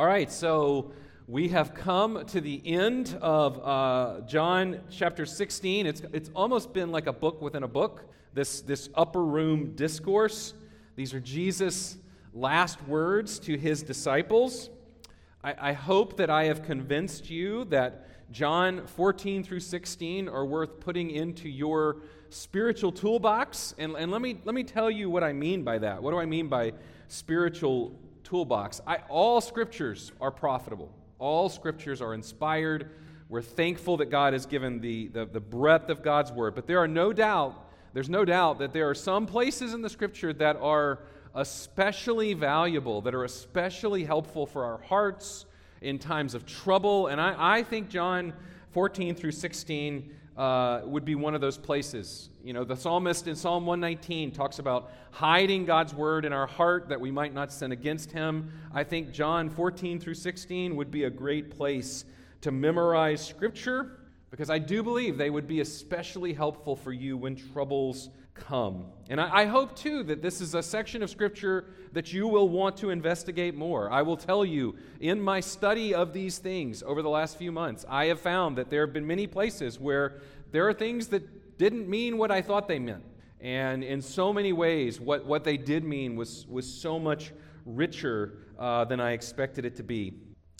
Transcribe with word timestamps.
All 0.00 0.06
right, 0.06 0.30
so 0.30 0.92
we 1.26 1.48
have 1.48 1.74
come 1.74 2.24
to 2.26 2.40
the 2.40 2.62
end 2.64 3.18
of 3.20 3.58
uh, 3.58 4.20
John 4.28 4.78
chapter 4.88 5.26
16. 5.26 5.86
It's, 5.86 6.02
it's 6.12 6.30
almost 6.36 6.72
been 6.72 6.92
like 6.92 7.08
a 7.08 7.12
book 7.12 7.42
within 7.42 7.64
a 7.64 7.68
book, 7.68 8.04
this, 8.32 8.60
this 8.60 8.88
upper 8.94 9.24
room 9.24 9.74
discourse. 9.74 10.54
These 10.94 11.14
are 11.14 11.20
Jesus' 11.20 11.96
last 12.32 12.80
words 12.86 13.40
to 13.40 13.56
his 13.56 13.82
disciples. 13.82 14.70
I, 15.42 15.70
I 15.70 15.72
hope 15.72 16.16
that 16.18 16.30
I 16.30 16.44
have 16.44 16.62
convinced 16.62 17.28
you 17.28 17.64
that 17.64 18.30
John 18.30 18.86
14 18.86 19.42
through 19.42 19.58
16 19.58 20.28
are 20.28 20.46
worth 20.46 20.78
putting 20.78 21.10
into 21.10 21.48
your 21.48 22.02
spiritual 22.30 22.92
toolbox. 22.92 23.74
And, 23.78 23.96
and 23.96 24.12
let, 24.12 24.22
me, 24.22 24.38
let 24.44 24.54
me 24.54 24.62
tell 24.62 24.92
you 24.92 25.10
what 25.10 25.24
I 25.24 25.32
mean 25.32 25.64
by 25.64 25.78
that. 25.78 26.00
What 26.00 26.12
do 26.12 26.20
I 26.20 26.26
mean 26.26 26.46
by 26.46 26.74
spiritual 27.08 27.98
toolbox. 28.28 28.82
I, 28.86 28.98
all 29.08 29.40
scriptures 29.40 30.12
are 30.20 30.30
profitable, 30.30 30.92
all 31.18 31.48
scriptures 31.48 32.02
are 32.02 32.12
inspired. 32.12 32.90
We're 33.30 33.42
thankful 33.42 33.98
that 33.98 34.06
God 34.06 34.32
has 34.32 34.46
given 34.46 34.80
the, 34.80 35.08
the, 35.08 35.26
the 35.26 35.40
breadth 35.40 35.90
of 35.90 36.02
God's 36.02 36.32
word. 36.32 36.54
But 36.54 36.66
there 36.66 36.78
are 36.78 36.88
no 36.88 37.12
doubt, 37.12 37.68
there's 37.92 38.08
no 38.08 38.24
doubt 38.24 38.58
that 38.58 38.72
there 38.72 38.88
are 38.88 38.94
some 38.94 39.26
places 39.26 39.74
in 39.74 39.82
the 39.82 39.90
scripture 39.90 40.32
that 40.34 40.56
are 40.56 41.00
especially 41.34 42.32
valuable, 42.32 43.02
that 43.02 43.14
are 43.14 43.24
especially 43.24 44.04
helpful 44.04 44.46
for 44.46 44.64
our 44.64 44.78
hearts 44.78 45.44
in 45.82 45.98
times 45.98 46.34
of 46.34 46.46
trouble. 46.46 47.08
And 47.08 47.20
I, 47.20 47.58
I 47.58 47.62
think 47.62 47.88
John 47.88 48.32
14 48.70 49.14
through 49.14 49.32
16 49.32 50.14
uh, 50.38 50.82
would 50.84 51.04
be 51.04 51.16
one 51.16 51.34
of 51.34 51.40
those 51.40 51.58
places. 51.58 52.30
You 52.44 52.52
know, 52.52 52.62
the 52.62 52.76
psalmist 52.76 53.26
in 53.26 53.34
Psalm 53.34 53.66
119 53.66 54.30
talks 54.30 54.60
about 54.60 54.92
hiding 55.10 55.64
God's 55.64 55.92
word 55.92 56.24
in 56.24 56.32
our 56.32 56.46
heart 56.46 56.88
that 56.90 57.00
we 57.00 57.10
might 57.10 57.34
not 57.34 57.52
sin 57.52 57.72
against 57.72 58.12
him. 58.12 58.52
I 58.72 58.84
think 58.84 59.10
John 59.10 59.50
14 59.50 59.98
through 59.98 60.14
16 60.14 60.76
would 60.76 60.92
be 60.92 61.04
a 61.04 61.10
great 61.10 61.50
place 61.50 62.04
to 62.42 62.52
memorize 62.52 63.26
scripture 63.26 63.98
because 64.30 64.48
I 64.48 64.60
do 64.60 64.82
believe 64.84 65.18
they 65.18 65.30
would 65.30 65.48
be 65.48 65.60
especially 65.60 66.32
helpful 66.32 66.76
for 66.76 66.92
you 66.92 67.16
when 67.16 67.34
troubles 67.34 68.10
come. 68.40 68.86
And 69.08 69.20
I, 69.20 69.40
I, 69.42 69.44
hope, 69.46 69.76
too, 69.76 70.02
that 70.04 70.22
this 70.22 70.40
is 70.40 70.54
a 70.54 70.62
section 70.62 71.02
of 71.02 71.10
Scripture 71.10 71.66
that 71.92 72.12
you 72.12 72.28
will 72.28 72.48
want 72.48 72.76
to 72.78 72.90
investigate 72.90 73.54
more. 73.54 73.90
I 73.90 74.02
will 74.02 74.16
tell 74.16 74.44
you, 74.44 74.76
in 75.00 75.20
my 75.20 75.40
study 75.40 75.94
of 75.94 76.12
these 76.12 76.38
things 76.38 76.82
over 76.82 77.02
the 77.02 77.08
last 77.08 77.38
few 77.38 77.52
months, 77.52 77.84
I 77.88 78.06
have 78.06 78.20
found 78.20 78.56
that 78.58 78.70
there 78.70 78.84
have 78.84 78.92
been 78.92 79.06
many 79.06 79.26
places 79.26 79.80
where 79.80 80.20
there 80.52 80.68
are 80.68 80.74
things 80.74 81.08
that 81.08 81.58
didn't 81.58 81.88
mean 81.88 82.18
what 82.18 82.30
I 82.30 82.42
thought 82.42 82.68
they 82.68 82.78
meant. 82.78 83.04
And 83.40 83.84
in 83.84 84.02
so 84.02 84.32
many 84.32 84.52
ways, 84.52 85.00
what, 85.00 85.24
what 85.26 85.44
they 85.44 85.56
did 85.56 85.84
mean 85.84 86.16
was, 86.16 86.46
was 86.48 86.66
so 86.66 86.98
much 86.98 87.32
richer 87.64 88.38
uh, 88.58 88.84
than 88.84 89.00
I 89.00 89.12
expected 89.12 89.64
it 89.64 89.76
to 89.76 89.82
be. 89.82 90.14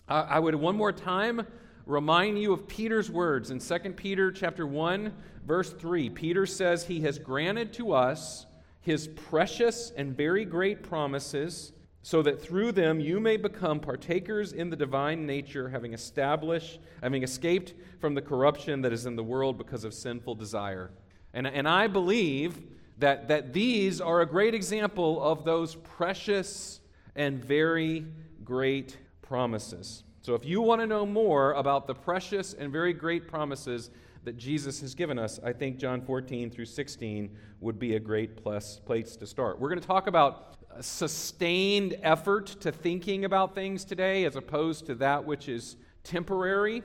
I, 0.08 0.20
I 0.20 0.38
would 0.38 0.54
one 0.54 0.76
more 0.76 0.92
time 0.92 1.46
remind 1.88 2.38
you 2.38 2.52
of 2.52 2.68
Peter's 2.68 3.10
words 3.10 3.50
in 3.50 3.58
2 3.58 3.78
Peter 3.94 4.30
chapter 4.30 4.66
1 4.66 5.10
verse 5.46 5.72
3. 5.72 6.10
Peter 6.10 6.44
says 6.44 6.84
he 6.84 7.00
has 7.00 7.18
granted 7.18 7.72
to 7.72 7.92
us 7.92 8.44
his 8.82 9.08
precious 9.08 9.90
and 9.96 10.14
very 10.14 10.44
great 10.44 10.82
promises 10.82 11.72
so 12.02 12.20
that 12.20 12.42
through 12.42 12.72
them 12.72 13.00
you 13.00 13.18
may 13.18 13.38
become 13.38 13.80
partakers 13.80 14.52
in 14.52 14.68
the 14.68 14.76
divine 14.76 15.24
nature 15.24 15.70
having 15.70 15.94
established 15.94 16.78
having 17.02 17.22
escaped 17.22 17.72
from 18.00 18.14
the 18.14 18.22
corruption 18.22 18.82
that 18.82 18.92
is 18.92 19.06
in 19.06 19.16
the 19.16 19.24
world 19.24 19.56
because 19.56 19.82
of 19.84 19.94
sinful 19.94 20.34
desire. 20.34 20.90
And, 21.32 21.46
and 21.46 21.66
I 21.66 21.86
believe 21.86 22.58
that, 22.98 23.28
that 23.28 23.54
these 23.54 24.02
are 24.02 24.20
a 24.20 24.26
great 24.26 24.54
example 24.54 25.22
of 25.22 25.42
those 25.42 25.74
precious 25.74 26.80
and 27.16 27.42
very 27.42 28.04
great 28.44 28.98
promises. 29.22 30.04
So, 30.28 30.34
if 30.34 30.44
you 30.44 30.60
want 30.60 30.82
to 30.82 30.86
know 30.86 31.06
more 31.06 31.54
about 31.54 31.86
the 31.86 31.94
precious 31.94 32.52
and 32.52 32.70
very 32.70 32.92
great 32.92 33.28
promises 33.28 33.88
that 34.24 34.36
Jesus 34.36 34.78
has 34.82 34.94
given 34.94 35.18
us, 35.18 35.40
I 35.42 35.54
think 35.54 35.78
John 35.78 36.02
14 36.02 36.50
through 36.50 36.66
16 36.66 37.34
would 37.62 37.78
be 37.78 37.96
a 37.96 37.98
great 37.98 38.36
place, 38.44 38.78
to 38.86 39.26
start. 39.26 39.58
We're 39.58 39.70
going 39.70 39.80
to 39.80 39.86
talk 39.86 40.06
about 40.06 40.58
sustained 40.80 41.96
effort 42.02 42.44
to 42.60 42.70
thinking 42.70 43.24
about 43.24 43.54
things 43.54 43.86
today 43.86 44.26
as 44.26 44.36
opposed 44.36 44.84
to 44.88 44.96
that 44.96 45.24
which 45.24 45.48
is 45.48 45.76
temporary. 46.04 46.82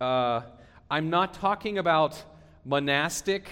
Uh, 0.00 0.40
I'm 0.90 1.10
not 1.10 1.34
talking 1.34 1.76
about 1.76 2.24
monastic 2.64 3.50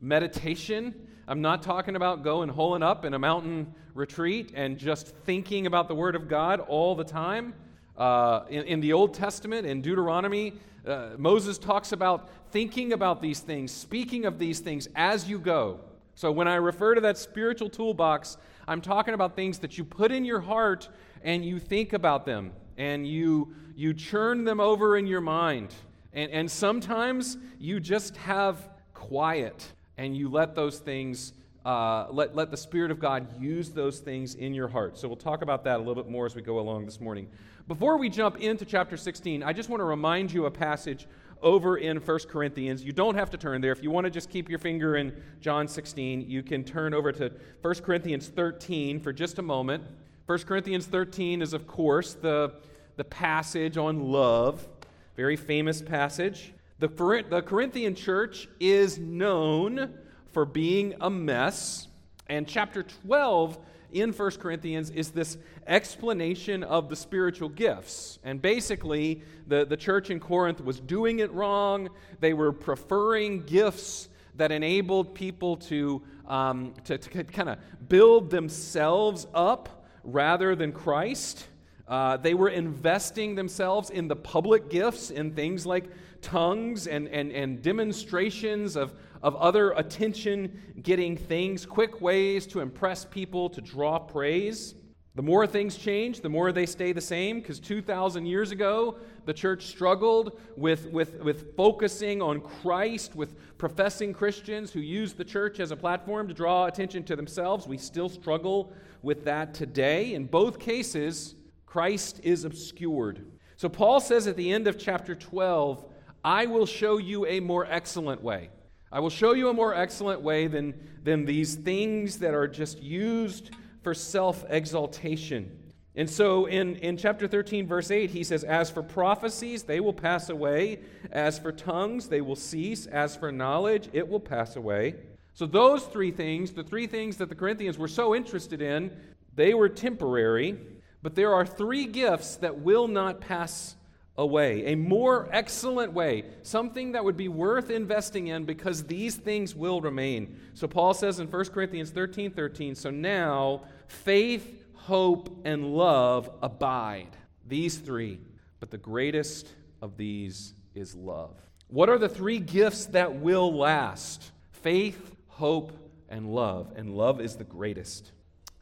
meditation. 0.00 0.94
I'm 1.26 1.40
not 1.40 1.64
talking 1.64 1.96
about 1.96 2.22
going 2.22 2.50
holing 2.50 2.84
up 2.84 3.04
in 3.04 3.14
a 3.14 3.18
mountain 3.18 3.74
retreat 3.94 4.52
and 4.54 4.78
just 4.78 5.08
thinking 5.08 5.66
about 5.66 5.88
the 5.88 5.94
Word 5.96 6.14
of 6.14 6.28
God 6.28 6.60
all 6.60 6.94
the 6.94 7.02
time. 7.02 7.52
Uh, 7.96 8.44
in, 8.50 8.64
in, 8.64 8.80
the 8.80 8.92
Old 8.92 9.14
Testament, 9.14 9.66
in 9.66 9.80
Deuteronomy, 9.80 10.52
uh, 10.86 11.10
Moses 11.16 11.56
talks 11.56 11.92
about 11.92 12.28
thinking 12.50 12.92
about 12.92 13.22
these 13.22 13.40
things, 13.40 13.72
speaking 13.72 14.26
of 14.26 14.38
these 14.38 14.60
things 14.60 14.88
as 14.94 15.28
you 15.28 15.38
go. 15.38 15.80
So 16.14 16.30
when 16.30 16.48
I 16.48 16.56
refer 16.56 16.94
to 16.94 17.00
that 17.02 17.18
spiritual 17.18 17.68
toolbox, 17.68 18.36
I'm 18.68 18.80
talking 18.80 19.14
about 19.14 19.34
things 19.34 19.58
that 19.60 19.78
you 19.78 19.84
put 19.84 20.12
in 20.12 20.24
your 20.24 20.40
heart 20.40 20.88
and 21.22 21.44
you 21.44 21.58
think 21.58 21.92
about 21.92 22.26
them 22.26 22.52
and 22.76 23.06
you, 23.06 23.54
you 23.74 23.94
churn 23.94 24.44
them 24.44 24.60
over 24.60 24.96
in 24.96 25.06
your 25.06 25.20
mind. 25.20 25.74
And, 26.12 26.30
and 26.32 26.50
sometimes 26.50 27.36
you 27.58 27.80
just 27.80 28.16
have 28.18 28.68
quiet 28.94 29.72
and 29.98 30.16
you 30.16 30.28
let 30.28 30.54
those 30.54 30.78
things 30.78 31.32
uh, 31.66 32.06
let, 32.12 32.36
let 32.36 32.52
the 32.52 32.56
Spirit 32.56 32.92
of 32.92 33.00
God 33.00 33.26
use 33.42 33.70
those 33.70 33.98
things 33.98 34.36
in 34.36 34.54
your 34.54 34.68
heart. 34.68 34.96
So 34.96 35.08
we'll 35.08 35.16
talk 35.16 35.42
about 35.42 35.64
that 35.64 35.76
a 35.76 35.82
little 35.82 36.00
bit 36.00 36.08
more 36.08 36.24
as 36.24 36.36
we 36.36 36.40
go 36.40 36.60
along 36.60 36.84
this 36.84 37.00
morning. 37.00 37.28
Before 37.66 37.98
we 37.98 38.08
jump 38.08 38.40
into 38.40 38.64
chapter 38.64 38.96
16, 38.96 39.42
I 39.42 39.52
just 39.52 39.68
want 39.68 39.80
to 39.80 39.84
remind 39.84 40.32
you 40.32 40.46
a 40.46 40.50
passage 40.50 41.08
over 41.42 41.76
in 41.76 41.96
1 41.96 42.18
Corinthians. 42.28 42.84
You 42.84 42.92
don't 42.92 43.16
have 43.16 43.30
to 43.30 43.36
turn 43.36 43.60
there. 43.60 43.72
If 43.72 43.82
you 43.82 43.90
want 43.90 44.04
to 44.04 44.12
just 44.12 44.30
keep 44.30 44.48
your 44.48 44.60
finger 44.60 44.96
in 44.96 45.20
John 45.40 45.66
16, 45.66 46.30
you 46.30 46.44
can 46.44 46.62
turn 46.62 46.94
over 46.94 47.10
to 47.10 47.32
1 47.62 47.74
Corinthians 47.82 48.28
13 48.28 49.00
for 49.00 49.12
just 49.12 49.40
a 49.40 49.42
moment. 49.42 49.82
1 50.26 50.38
Corinthians 50.44 50.86
13 50.86 51.42
is, 51.42 51.52
of 51.52 51.66
course, 51.66 52.14
the, 52.14 52.54
the 52.94 53.04
passage 53.04 53.76
on 53.76 54.12
love, 54.12 54.68
very 55.16 55.34
famous 55.34 55.82
passage. 55.82 56.52
The, 56.78 56.86
the 57.28 57.42
Corinthian 57.42 57.96
church 57.96 58.48
is 58.60 58.98
known 58.98 59.98
for 60.36 60.44
being 60.44 60.92
a 61.00 61.08
mess, 61.08 61.88
and 62.28 62.46
chapter 62.46 62.82
12 62.82 63.58
in 63.92 64.12
1 64.12 64.30
Corinthians 64.32 64.90
is 64.90 65.10
this 65.10 65.38
explanation 65.66 66.62
of 66.62 66.90
the 66.90 66.94
spiritual 66.94 67.48
gifts. 67.48 68.18
And 68.22 68.42
basically, 68.42 69.22
the, 69.46 69.64
the 69.64 69.78
church 69.78 70.10
in 70.10 70.20
Corinth 70.20 70.62
was 70.62 70.78
doing 70.78 71.20
it 71.20 71.32
wrong. 71.32 71.88
They 72.20 72.34
were 72.34 72.52
preferring 72.52 73.44
gifts 73.46 74.10
that 74.34 74.52
enabled 74.52 75.14
people 75.14 75.56
to, 75.56 76.02
um, 76.26 76.74
to, 76.84 76.98
to 76.98 77.24
kind 77.24 77.48
of 77.48 77.88
build 77.88 78.28
themselves 78.28 79.26
up 79.32 79.86
rather 80.04 80.54
than 80.54 80.70
Christ. 80.70 81.46
Uh, 81.88 82.18
they 82.18 82.34
were 82.34 82.50
investing 82.50 83.36
themselves 83.36 83.88
in 83.88 84.06
the 84.06 84.16
public 84.16 84.68
gifts, 84.68 85.10
in 85.10 85.32
things 85.32 85.64
like 85.64 85.84
tongues 86.20 86.88
and, 86.88 87.08
and, 87.08 87.32
and 87.32 87.62
demonstrations 87.62 88.76
of, 88.76 88.92
of 89.26 89.34
other 89.38 89.72
attention 89.72 90.56
getting 90.82 91.16
things, 91.16 91.66
quick 91.66 92.00
ways 92.00 92.46
to 92.46 92.60
impress 92.60 93.04
people, 93.04 93.50
to 93.50 93.60
draw 93.60 93.98
praise. 93.98 94.76
The 95.16 95.22
more 95.22 95.48
things 95.48 95.76
change, 95.76 96.20
the 96.20 96.28
more 96.28 96.52
they 96.52 96.64
stay 96.64 96.92
the 96.92 97.00
same, 97.00 97.40
because 97.40 97.58
2,000 97.58 98.24
years 98.24 98.52
ago, 98.52 98.98
the 99.24 99.34
church 99.34 99.66
struggled 99.66 100.38
with, 100.56 100.86
with, 100.92 101.18
with 101.24 101.56
focusing 101.56 102.22
on 102.22 102.40
Christ, 102.40 103.16
with 103.16 103.58
professing 103.58 104.12
Christians 104.12 104.70
who 104.70 104.78
used 104.78 105.16
the 105.16 105.24
church 105.24 105.58
as 105.58 105.72
a 105.72 105.76
platform 105.76 106.28
to 106.28 106.34
draw 106.34 106.66
attention 106.66 107.02
to 107.02 107.16
themselves. 107.16 107.66
We 107.66 107.78
still 107.78 108.08
struggle 108.08 108.72
with 109.02 109.24
that 109.24 109.54
today. 109.54 110.14
In 110.14 110.26
both 110.26 110.60
cases, 110.60 111.34
Christ 111.66 112.20
is 112.22 112.44
obscured. 112.44 113.26
So 113.56 113.68
Paul 113.68 113.98
says 113.98 114.28
at 114.28 114.36
the 114.36 114.52
end 114.52 114.68
of 114.68 114.78
chapter 114.78 115.16
12, 115.16 115.84
I 116.22 116.46
will 116.46 116.66
show 116.66 116.98
you 116.98 117.26
a 117.26 117.40
more 117.40 117.66
excellent 117.68 118.22
way. 118.22 118.50
I 118.92 119.00
will 119.00 119.10
show 119.10 119.32
you 119.32 119.48
a 119.48 119.54
more 119.54 119.74
excellent 119.74 120.20
way 120.22 120.46
than, 120.46 120.74
than 121.02 121.24
these 121.24 121.54
things 121.54 122.18
that 122.20 122.34
are 122.34 122.46
just 122.46 122.80
used 122.80 123.50
for 123.82 123.94
self 123.94 124.44
exaltation. 124.48 125.50
And 125.96 126.08
so 126.08 126.44
in, 126.44 126.76
in 126.76 126.98
chapter 126.98 127.26
13, 127.26 127.66
verse 127.66 127.90
8, 127.90 128.10
he 128.10 128.22
says, 128.22 128.44
As 128.44 128.70
for 128.70 128.82
prophecies, 128.82 129.62
they 129.62 129.80
will 129.80 129.94
pass 129.94 130.28
away. 130.28 130.80
As 131.10 131.38
for 131.38 131.52
tongues, 131.52 132.08
they 132.08 132.20
will 132.20 132.36
cease. 132.36 132.86
As 132.86 133.16
for 133.16 133.32
knowledge, 133.32 133.88
it 133.94 134.06
will 134.06 134.20
pass 134.20 134.56
away. 134.56 134.96
So, 135.32 135.46
those 135.46 135.84
three 135.84 136.10
things, 136.10 136.52
the 136.52 136.64
three 136.64 136.86
things 136.86 137.16
that 137.18 137.28
the 137.28 137.34
Corinthians 137.34 137.78
were 137.78 137.88
so 137.88 138.14
interested 138.14 138.60
in, 138.60 138.94
they 139.34 139.54
were 139.54 139.68
temporary. 139.68 140.58
But 141.02 141.14
there 141.14 141.32
are 141.32 141.46
three 141.46 141.86
gifts 141.86 142.36
that 142.36 142.58
will 142.58 142.88
not 142.88 143.20
pass 143.20 143.75
away, 144.18 144.72
a 144.72 144.74
more 144.74 145.28
excellent 145.30 145.92
way, 145.92 146.24
something 146.42 146.92
that 146.92 147.04
would 147.04 147.16
be 147.16 147.28
worth 147.28 147.70
investing 147.70 148.28
in 148.28 148.44
because 148.44 148.84
these 148.84 149.16
things 149.16 149.54
will 149.54 149.80
remain. 149.80 150.40
So 150.54 150.66
Paul 150.66 150.94
says 150.94 151.20
in 151.20 151.30
1 151.30 151.44
Corinthians 151.46 151.90
13 151.90 152.30
13, 152.30 152.74
so 152.74 152.90
now 152.90 153.62
faith, 153.88 154.64
hope, 154.74 155.42
and 155.44 155.74
love 155.74 156.30
abide. 156.42 157.16
These 157.46 157.78
three. 157.78 158.20
But 158.58 158.70
the 158.70 158.78
greatest 158.78 159.48
of 159.82 159.96
these 159.96 160.54
is 160.74 160.94
love. 160.94 161.36
What 161.68 161.88
are 161.88 161.98
the 161.98 162.08
three 162.08 162.38
gifts 162.38 162.86
that 162.86 163.16
will 163.16 163.54
last? 163.54 164.30
Faith, 164.50 165.14
hope, 165.28 165.72
and 166.08 166.32
love. 166.34 166.72
And 166.76 166.96
love 166.96 167.20
is 167.20 167.36
the 167.36 167.44
greatest. 167.44 168.12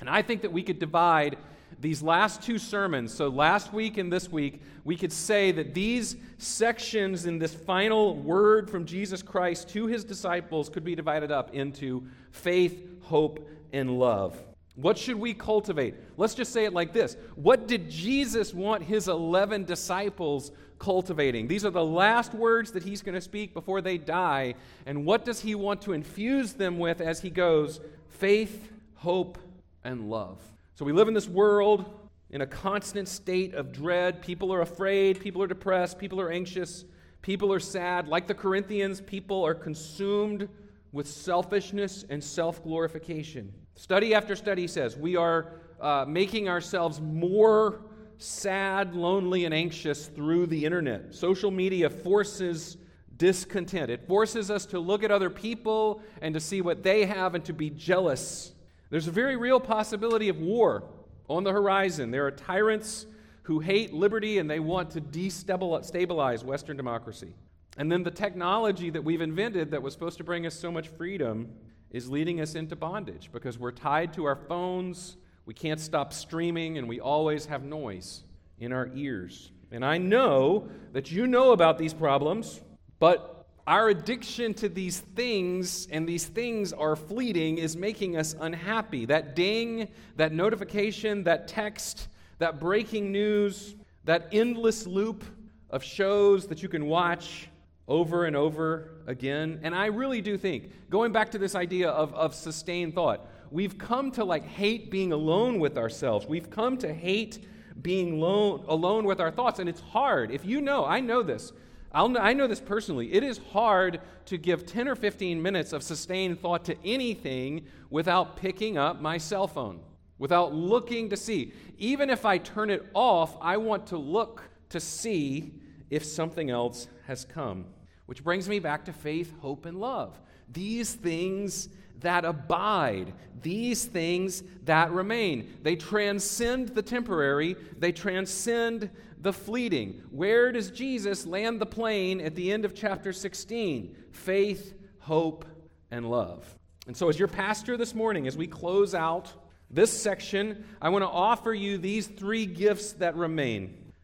And 0.01 0.09
I 0.11 0.23
think 0.23 0.43
that 0.43 0.53
we 0.53 0.63
could 0.63 0.79
divide 0.79 1.37
these 1.81 2.03
last 2.03 2.43
two 2.43 2.59
sermons, 2.59 3.13
so 3.13 3.29
last 3.29 3.73
week 3.73 3.99
and 3.99 4.13
this 4.13 4.31
week, 4.31 4.63
we 4.85 4.97
could 4.97 5.13
say 5.13 5.53
that 5.53 5.75
these 5.75 6.17
sections 6.39 7.27
in 7.27 7.39
this 7.39 7.55
final 7.55 8.17
word 8.17 8.71
from 8.71 8.85
Jesus 8.85 9.23
Christ 9.23 9.69
to 9.71 9.87
his 9.87 10.05
disciples 10.05 10.69
could 10.69 10.85
be 10.85 10.95
divided 10.95 11.31
up 11.31 11.55
into 11.55 12.07
faith, 12.31 12.87
hope, 13.03 13.49
and 13.73 13.99
love. 13.99 14.43
What 14.77 14.99
should 14.99 15.17
we 15.17 15.35
cultivate? 15.35 15.95
Let's 16.17 16.35
just 16.35 16.53
say 16.53 16.65
it 16.65 16.73
like 16.73 16.93
this 16.93 17.17
What 17.37 17.69
did 17.69 17.91
Jesus 17.91 18.53
want 18.53 18.83
his 18.83 19.09
11 19.09 19.65
disciples 19.65 20.51
cultivating? 20.79 21.47
These 21.47 21.65
are 21.65 21.71
the 21.71 21.85
last 21.85 22.35
words 22.35 22.73
that 22.73 22.83
he's 22.83 23.03
going 23.03 23.15
to 23.15 23.21
speak 23.21 23.55
before 23.55 23.81
they 23.81 23.99
die. 23.99 24.55
And 24.87 25.07
what 25.07 25.25
does 25.25 25.41
he 25.41 25.55
want 25.55 25.83
to 25.83 25.93
infuse 25.93 26.55
them 26.55 26.79
with 26.79 27.01
as 27.01 27.21
he 27.21 27.31
goes? 27.31 27.81
Faith, 28.09 28.73
hope, 28.97 29.39
and 29.85 30.11
love. 30.11 30.41
So 30.77 30.85
we 30.85 30.91
live 30.93 31.07
in 31.07 31.15
this 31.15 31.29
world 31.29 31.85
in 32.31 32.41
a 32.41 32.47
constant 32.49 33.07
state 33.07 33.55
of 33.55 33.71
dread. 33.71 34.21
People 34.21 34.53
are 34.53 34.61
afraid, 34.61 35.21
people 35.21 35.41
are 35.41 35.47
depressed, 35.47 36.01
people 36.01 36.21
are 36.21 36.33
anxious, 36.33 36.85
people 37.23 37.53
are 37.53 37.61
sad. 37.61 38.09
Like 38.09 38.27
the 38.27 38.35
Corinthians, 38.35 39.01
people 39.01 39.47
are 39.47 39.55
consumed 39.55 40.49
with 40.91 41.07
selfishness 41.07 42.05
and 42.11 42.23
self 42.23 42.61
glorification. 42.65 43.53
Study 43.77 44.15
after 44.15 44.35
study 44.35 44.67
says 44.67 44.97
we 44.97 45.15
are 45.15 45.61
uh, 45.81 46.07
making 46.09 46.49
ourselves 46.49 47.01
more 47.01 47.83
sad, 48.19 48.97
lonely, 48.97 49.45
and 49.45 49.55
anxious 49.55 50.07
through 50.07 50.49
the 50.49 50.65
internet. 50.65 51.15
Social 51.15 51.53
media 51.53 51.89
forces 51.89 52.79
discontent, 53.17 53.93
it 53.93 54.09
forces 54.09 54.51
us 54.51 54.67
to 54.67 54.81
look 54.81 55.05
at 55.05 55.13
other 55.13 55.31
people 55.31 56.03
and 56.21 56.35
to 56.35 56.41
see 56.41 56.61
what 56.61 56.83
they 56.83 57.05
have 57.05 57.37
and 57.37 57.45
to 57.45 57.53
be 57.53 57.71
jealous. 57.71 58.54
There's 58.95 59.09
a 59.09 59.11
very 59.11 59.35
real 59.35 59.59
possibility 59.59 60.29
of 60.29 60.39
war 60.39 60.85
on 61.29 61.43
the 61.43 61.51
horizon. 61.51 62.13
There 62.13 62.29
are 62.29 62.31
tyrants 62.31 63.07
who 63.43 63.59
hate 63.59 63.93
liberty 63.93 64.39
and 64.39 64.49
they 64.49 64.61
want 64.61 64.93
to 64.93 65.01
destabilize 65.01 66.45
Western 66.45 66.77
democracy. 66.77 67.35
And 67.77 67.91
then 67.91 68.05
the 68.05 68.13
technology 68.13 68.91
that 68.91 69.03
we've 69.03 69.21
invented 69.21 69.73
that 69.73 69.83
was 69.83 69.95
supposed 69.95 70.19
to 70.19 70.23
bring 70.23 70.47
us 70.47 70.55
so 70.55 70.71
much 70.71 70.87
freedom 70.87 71.49
is 71.91 72.09
leading 72.09 72.41
us 72.41 72.55
into 72.55 72.77
bondage 72.77 73.31
because 73.33 73.59
we're 73.59 73.73
tied 73.73 74.13
to 74.13 74.27
our 74.27 74.37
phones, 74.37 75.17
we 75.45 75.55
can't 75.55 75.81
stop 75.81 76.13
streaming, 76.13 76.79
and 76.79 76.89
we 76.89 77.01
always 77.01 77.47
have 77.47 77.65
noise 77.65 78.23
in 78.61 78.73
our 78.73 78.89
ears. 78.95 79.51
And 79.73 79.85
I 79.85 79.99
know 79.99 80.69
that 80.93 81.11
you 81.11 81.27
know 81.27 81.51
about 81.51 81.79
these 81.79 81.95
problems, 81.95 82.61
but 83.01 83.34
our 83.67 83.89
addiction 83.89 84.53
to 84.55 84.69
these 84.69 85.01
things, 85.01 85.89
and 85.91 86.07
these 86.07 86.27
things 86.27 86.73
are 86.73 86.97
fleeting, 86.97 87.59
is 87.59 87.77
making 87.77 88.17
us 88.17 88.35
unhappy. 88.39 89.07
That 89.07 89.35
ding, 89.35 89.89
that 90.17 90.33
notification, 90.33 91.25
that 91.25 91.49
text, 91.49 92.09
that 92.39 92.61
breaking 92.61 93.11
news, 93.11 93.75
that 94.05 94.29
endless 94.33 94.87
loop 94.87 95.25
of 95.71 95.83
shows 95.83 96.47
that 96.49 96.63
you 96.63 96.69
can 96.69 96.87
watch 96.87 97.49
over 97.89 98.27
and 98.27 98.37
over 98.37 98.91
again. 99.07 99.61
And 99.63 99.75
I 99.75 99.87
really 99.87 100.21
do 100.21 100.37
think, 100.37 100.71
going 100.91 101.13
back 101.13 101.31
to 101.33 101.39
this 101.39 101.55
idea 101.55 101.89
of, 101.89 102.13
of 102.15 102.35
sustained 102.35 102.95
thought, 102.95 103.27
we've 103.51 103.79
come 103.79 104.11
to 104.13 104.25
like 104.25 104.45
hate 104.45 104.91
being 104.91 105.13
alone 105.13 105.59
with 105.59 105.79
ourselves. 105.79 106.27
We've 106.27 106.51
come 106.51 106.77
to 106.79 106.93
hate 106.93 107.47
being 107.81 108.13
alone, 108.15 108.65
alone 108.69 109.05
with 109.05 109.21
our 109.21 109.31
thoughts. 109.31 109.59
And 109.59 109.69
it's 109.69 109.81
hard. 109.81 110.31
If 110.31 110.45
you 110.45 110.61
know, 110.61 110.85
I 110.85 111.01
know 111.01 111.23
this. 111.23 111.53
I'll, 111.95 112.19
I 112.19 112.33
know 112.33 112.49
this 112.49 112.61
personally. 112.61 113.13
It 113.13 113.23
is 113.23 113.39
hard 113.53 114.01
to 114.27 114.37
give 114.37 114.67
10 114.67 114.89
or 114.89 114.97
15 114.97 115.41
minutes 115.41 115.73
of 115.73 115.83
sustained 115.83 116.41
thought 116.41 116.65
to 116.65 116.77
anything 116.85 117.67
without 117.89 118.37
picking 118.37 118.77
up 118.77 119.01
my 119.01 119.17
cell 119.17 119.47
phone, 119.47 119.81
without 120.19 120.53
looking 120.53 121.09
to 121.11 121.17
see. 121.17 121.53
Even 121.79 122.11
if 122.11 122.25
I 122.25 122.39
turn 122.39 122.69
it 122.69 122.85
off, 122.95 123.37
I 123.41 123.59
want 123.59 123.87
to 123.89 123.97
look 123.97 124.43
to 124.71 124.81
see 124.81 125.55
if 125.89 126.05
something 126.05 126.51
else 126.51 126.89
has 127.07 127.25
come. 127.25 127.67
Which 128.07 128.25
brings 128.25 128.49
me 128.49 128.59
back 128.59 128.85
to 128.87 128.93
faith, 128.93 129.33
hope, 129.39 129.65
and 129.65 129.79
love. 129.79 130.19
These 130.53 130.95
things 130.95 131.69
that 132.01 132.25
abide, 132.25 133.13
these 133.41 133.85
things 133.85 134.43
that 134.65 134.91
remain. 134.91 135.59
They 135.63 135.77
transcend 135.77 136.71
the 136.71 136.83
temporary, 136.83 137.57
they 137.79 137.93
transcend 137.93 138.91
the 139.25 139.33
fleeting. 139.33 140.03
Where 140.11 140.53
does 140.53 140.71
Jesus 140.71 141.27
land 141.27 141.59
the 141.59 141.67
plane 141.67 142.21
at 142.21 142.35
the 142.35 142.53
end 142.53 142.67
of 142.67 142.75
chapter 142.75 143.13
16? 143.13 143.97
Faith, 144.13 144.75
hope, 145.01 145.47
and 145.91 146.09
love. 146.09 146.47
And 146.87 146.95
so, 146.95 147.09
as 147.09 147.19
your 147.19 147.27
pastor 147.27 147.79
this 147.79 147.95
morning, 147.95 148.27
as 148.27 148.37
we 148.37 148.47
close 148.47 148.95
out 148.95 149.33
this 149.71 149.91
section, 149.91 150.67
I 150.81 150.91
want 150.91 151.03
to 151.03 151.09
offer 151.09 151.55
you 151.55 151.79
these 151.79 152.07
three 152.07 152.45
gifts 152.45 152.93
that 152.93 153.17
remain. 153.17 153.63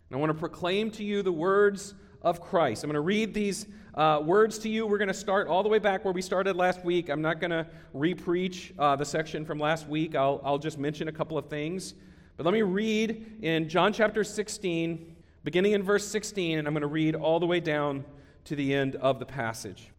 And 0.08 0.17
I 0.17 0.17
want 0.17 0.31
to 0.31 0.38
proclaim 0.38 0.90
to 0.93 1.05
you 1.05 1.23
the 1.23 1.31
words 1.31 1.94
of 2.23 2.40
Christ. 2.40 2.82
I'm 2.82 2.88
going 2.88 2.94
to 2.94 3.00
read 3.00 3.34
these 3.34 3.66
uh, 3.94 4.23
words 4.25 4.58
to 4.61 4.70
you. 4.70 4.87
We're 4.87 4.96
going 4.96 5.08
to 5.08 5.14
start 5.14 5.49
all 5.49 5.62
the 5.62 5.69
way 5.69 5.78
back 5.78 6.02
where 6.02 6.14
we 6.14 6.23
started 6.23 6.56
last 6.56 6.82
week. 6.82 7.11
I'm 7.11 7.23
not 7.23 7.40
going 7.40 7.50
to 7.50 7.66
repreach 7.94 8.73
uh, 8.78 8.96
the 8.96 9.05
section 9.05 9.44
from 9.44 9.58
last 9.58 9.87
week. 9.87 10.14
I'll, 10.14 10.40
I'll 10.43 10.58
just 10.58 10.78
mention 10.78 11.08
a 11.08 11.12
couple 11.12 11.37
of 11.37 11.50
things. 11.50 11.93
But 12.40 12.46
let 12.46 12.54
me 12.54 12.62
read 12.62 13.40
in 13.42 13.69
John 13.69 13.92
chapter 13.92 14.25
16, 14.25 15.14
beginning 15.44 15.72
in 15.72 15.82
verse 15.82 16.08
16, 16.08 16.58
and 16.58 16.66
I'm 16.66 16.72
going 16.72 16.81
to 16.81 16.87
read 16.87 17.14
all 17.14 17.38
the 17.38 17.44
way 17.44 17.60
down 17.60 18.02
to 18.46 18.56
the 18.56 18.72
end 18.72 18.96
of 18.96 19.19
the 19.19 19.26
passage. 19.26 19.90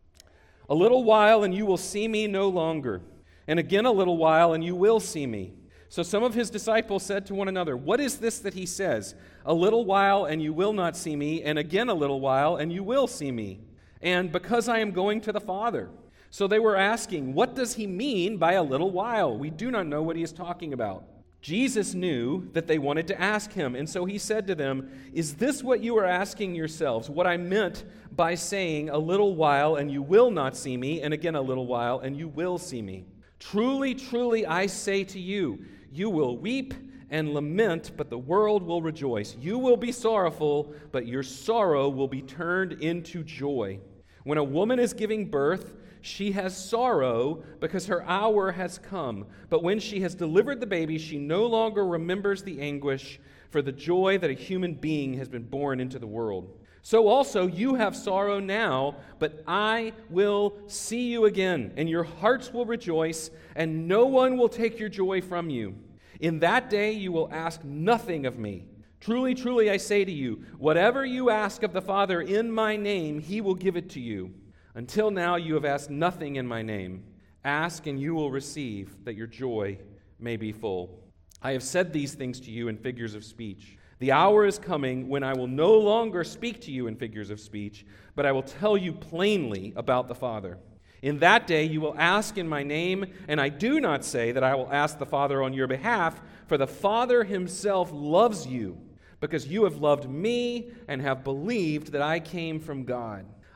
A 0.68 0.74
little 0.74 1.04
while, 1.04 1.44
and 1.44 1.54
you 1.54 1.68
will 1.68 1.78
see 1.78 2.08
me 2.08 2.26
no 2.26 2.50
longer. 2.50 3.04
And 3.48 3.60
again, 3.60 3.86
a 3.86 3.92
little 3.92 4.18
while, 4.18 4.54
and 4.54 4.64
you 4.64 4.76
will 4.76 5.00
see 5.00 5.28
me. 5.28 5.54
So 5.90 6.02
some 6.02 6.24
of 6.24 6.34
his 6.34 6.50
disciples 6.50 7.04
said 7.04 7.28
to 7.28 7.36
one 7.36 7.48
another, 7.48 7.78
What 7.78 8.00
is 8.00 8.18
this 8.18 8.40
that 8.40 8.56
he 8.56 8.66
says? 8.66 9.14
A 9.46 9.54
little 9.54 9.86
while, 9.86 10.26
and 10.26 10.42
you 10.42 10.52
will 10.52 10.74
not 10.74 10.98
see 10.98 11.16
me, 11.16 11.44
and 11.44 11.60
again 11.60 11.90
a 11.90 11.94
little 11.94 12.22
while, 12.22 12.56
and 12.56 12.74
you 12.74 12.84
will 12.84 13.06
see 13.06 13.32
me. 13.32 13.60
And 14.02 14.32
because 14.32 14.68
I 14.68 14.80
am 14.80 14.94
going 14.94 15.22
to 15.22 15.32
the 15.32 15.40
Father. 15.40 15.92
So 16.32 16.48
they 16.48 16.58
were 16.58 16.76
asking, 16.76 17.36
What 17.36 17.54
does 17.54 17.76
he 17.76 17.86
mean 17.86 18.38
by 18.38 18.54
a 18.54 18.64
little 18.64 18.90
while? 18.90 19.38
We 19.38 19.52
do 19.52 19.70
not 19.70 19.86
know 19.86 20.02
what 20.02 20.16
he 20.16 20.24
is 20.24 20.34
talking 20.34 20.74
about. 20.74 21.04
Jesus 21.42 21.96
knew 21.96 22.48
that 22.54 22.68
they 22.68 22.78
wanted 22.78 23.08
to 23.08 23.20
ask 23.20 23.52
him, 23.52 23.76
and 23.76 23.90
so 23.90 24.06
he 24.06 24.20
said 24.20 24.46
to 24.48 24.56
them, 24.56 24.92
Is 25.12 25.36
this 25.36 25.64
what 25.64 25.82
you 25.82 25.98
are 25.98 26.06
asking 26.06 26.54
yourselves? 26.54 27.10
What 27.10 27.26
I 27.26 27.38
meant 27.38 27.84
by 28.16 28.36
saying, 28.36 28.90
A 28.90 28.98
little 28.98 29.36
while, 29.36 29.76
and 29.76 29.92
you 29.92 30.04
will 30.04 30.30
not 30.30 30.56
see 30.56 30.78
me, 30.78 31.02
and 31.02 31.14
again 31.14 31.34
a 31.34 31.42
little 31.42 31.66
while, 31.66 32.00
and 32.00 32.16
you 32.16 32.28
will 32.28 32.60
see 32.60 32.82
me? 32.82 33.06
Truly, 33.40 33.96
truly, 33.96 34.46
I 34.46 34.68
say 34.68 35.04
to 35.06 35.20
you, 35.20 35.66
you 35.92 36.12
will 36.12 36.38
weep 36.38 36.76
and 37.10 37.34
lament, 37.34 37.92
but 37.98 38.12
the 38.12 38.18
world 38.18 38.62
will 38.62 38.84
rejoice. 38.84 39.36
You 39.40 39.58
will 39.58 39.78
be 39.78 39.92
sorrowful, 39.92 40.74
but 40.92 41.08
your 41.08 41.24
sorrow 41.24 41.90
will 41.90 42.08
be 42.08 42.22
turned 42.22 42.74
into 42.84 43.24
joy. 43.24 43.80
When 44.24 44.38
a 44.38 44.44
woman 44.44 44.80
is 44.80 44.94
giving 44.94 45.30
birth, 45.30 45.76
she 46.02 46.32
has 46.32 46.58
sorrow 46.58 47.44
because 47.60 47.86
her 47.86 48.04
hour 48.04 48.52
has 48.52 48.78
come. 48.78 49.28
But 49.50 49.64
when 49.64 49.80
she 49.80 50.02
has 50.02 50.16
delivered 50.16 50.60
the 50.60 50.68
baby, 50.68 50.98
she 50.98 51.18
no 51.18 51.46
longer 51.46 51.86
remembers 51.86 52.44
the 52.44 52.60
anguish 52.60 53.20
for 53.50 53.62
the 53.62 53.72
joy 53.72 54.18
that 54.18 54.30
a 54.30 54.34
human 54.34 54.74
being 54.74 55.14
has 55.16 55.30
been 55.30 55.44
born 55.44 55.80
into 55.80 56.00
the 56.00 56.08
world. 56.08 56.58
So 56.84 57.08
also 57.08 57.46
you 57.46 57.76
have 57.76 57.96
sorrow 57.96 58.40
now, 58.40 58.96
but 59.20 59.44
I 59.46 59.94
will 60.10 60.58
see 60.68 61.12
you 61.12 61.26
again, 61.26 61.74
and 61.78 61.88
your 61.88 62.04
hearts 62.04 62.52
will 62.52 62.66
rejoice, 62.66 63.30
and 63.56 63.88
no 63.88 64.08
one 64.08 64.38
will 64.38 64.50
take 64.50 64.80
your 64.80 64.90
joy 64.90 65.22
from 65.22 65.50
you. 65.50 65.76
In 66.20 66.40
that 66.40 66.70
day 66.70 66.92
you 66.92 67.12
will 67.12 67.30
ask 67.32 67.64
nothing 67.64 68.26
of 68.26 68.40
me. 68.40 68.66
Truly, 69.00 69.34
truly, 69.34 69.70
I 69.70 69.78
say 69.78 70.06
to 70.06 70.12
you, 70.12 70.44
whatever 70.58 71.04
you 71.06 71.30
ask 71.30 71.64
of 71.64 71.74
the 71.74 71.82
Father 71.82 72.22
in 72.22 72.52
my 72.52 72.78
name, 72.78 73.20
he 73.20 73.42
will 73.42 73.56
give 73.56 73.76
it 73.76 73.90
to 73.92 74.00
you. 74.00 74.32
Until 74.74 75.12
now 75.12 75.36
you 75.36 75.54
have 75.56 75.66
asked 75.66 75.90
nothing 75.90 76.38
in 76.38 76.48
my 76.48 76.62
name. 76.62 77.04
Ask, 77.44 77.88
and 77.88 78.00
you 78.00 78.14
will 78.14 78.32
receive, 78.32 79.04
that 79.04 79.16
your 79.16 79.28
joy 79.28 79.78
may 80.20 80.38
be 80.38 80.52
full. 80.52 81.00
I 81.42 81.52
have 81.54 81.64
said 81.64 81.92
these 81.92 82.14
things 82.14 82.40
to 82.42 82.52
you 82.52 82.68
in 82.68 82.78
figures 82.78 83.16
of 83.16 83.26
speech. 83.26 83.78
The 84.00 84.12
hour 84.12 84.46
is 84.46 84.58
coming 84.58 85.10
when 85.10 85.24
I 85.24 85.34
will 85.34 85.48
no 85.48 85.74
longer 85.74 86.24
speak 86.24 86.62
to 86.62 86.72
you 86.72 86.88
in 86.88 86.96
figures 86.96 87.30
of 87.30 87.40
speech, 87.40 87.86
but 88.16 88.26
I 88.26 88.32
will 88.32 88.44
tell 88.44 88.78
you 88.78 88.94
plainly 88.94 89.74
about 89.76 90.08
the 90.08 90.16
Father. 90.16 90.58
In 91.02 91.20
that 91.20 91.48
day 91.48 91.66
you 91.66 91.82
will 91.82 91.96
ask 91.98 92.38
in 92.38 92.48
my 92.48 92.64
name, 92.64 93.06
and 93.28 93.42
I 93.42 93.50
do 93.50 93.80
not 93.80 94.06
say 94.06 94.32
that 94.32 94.44
I 94.44 94.56
will 94.56 94.72
ask 94.72 95.00
the 95.00 95.06
Father 95.06 95.44
on 95.44 95.54
your 95.54 95.68
behalf, 95.68 96.22
for 96.48 96.58
the 96.58 96.68
Father 96.68 97.24
himself 97.24 97.90
loves 97.92 98.46
you, 98.48 98.78
because 99.20 99.48
you 99.48 99.64
have 99.66 99.78
loved 99.78 100.10
me 100.10 100.72
and 100.88 101.02
have 101.02 101.24
believed 101.24 101.92
that 101.92 102.02
I 102.02 102.20
came 102.20 102.60
from 102.60 102.86
God. 102.86 103.26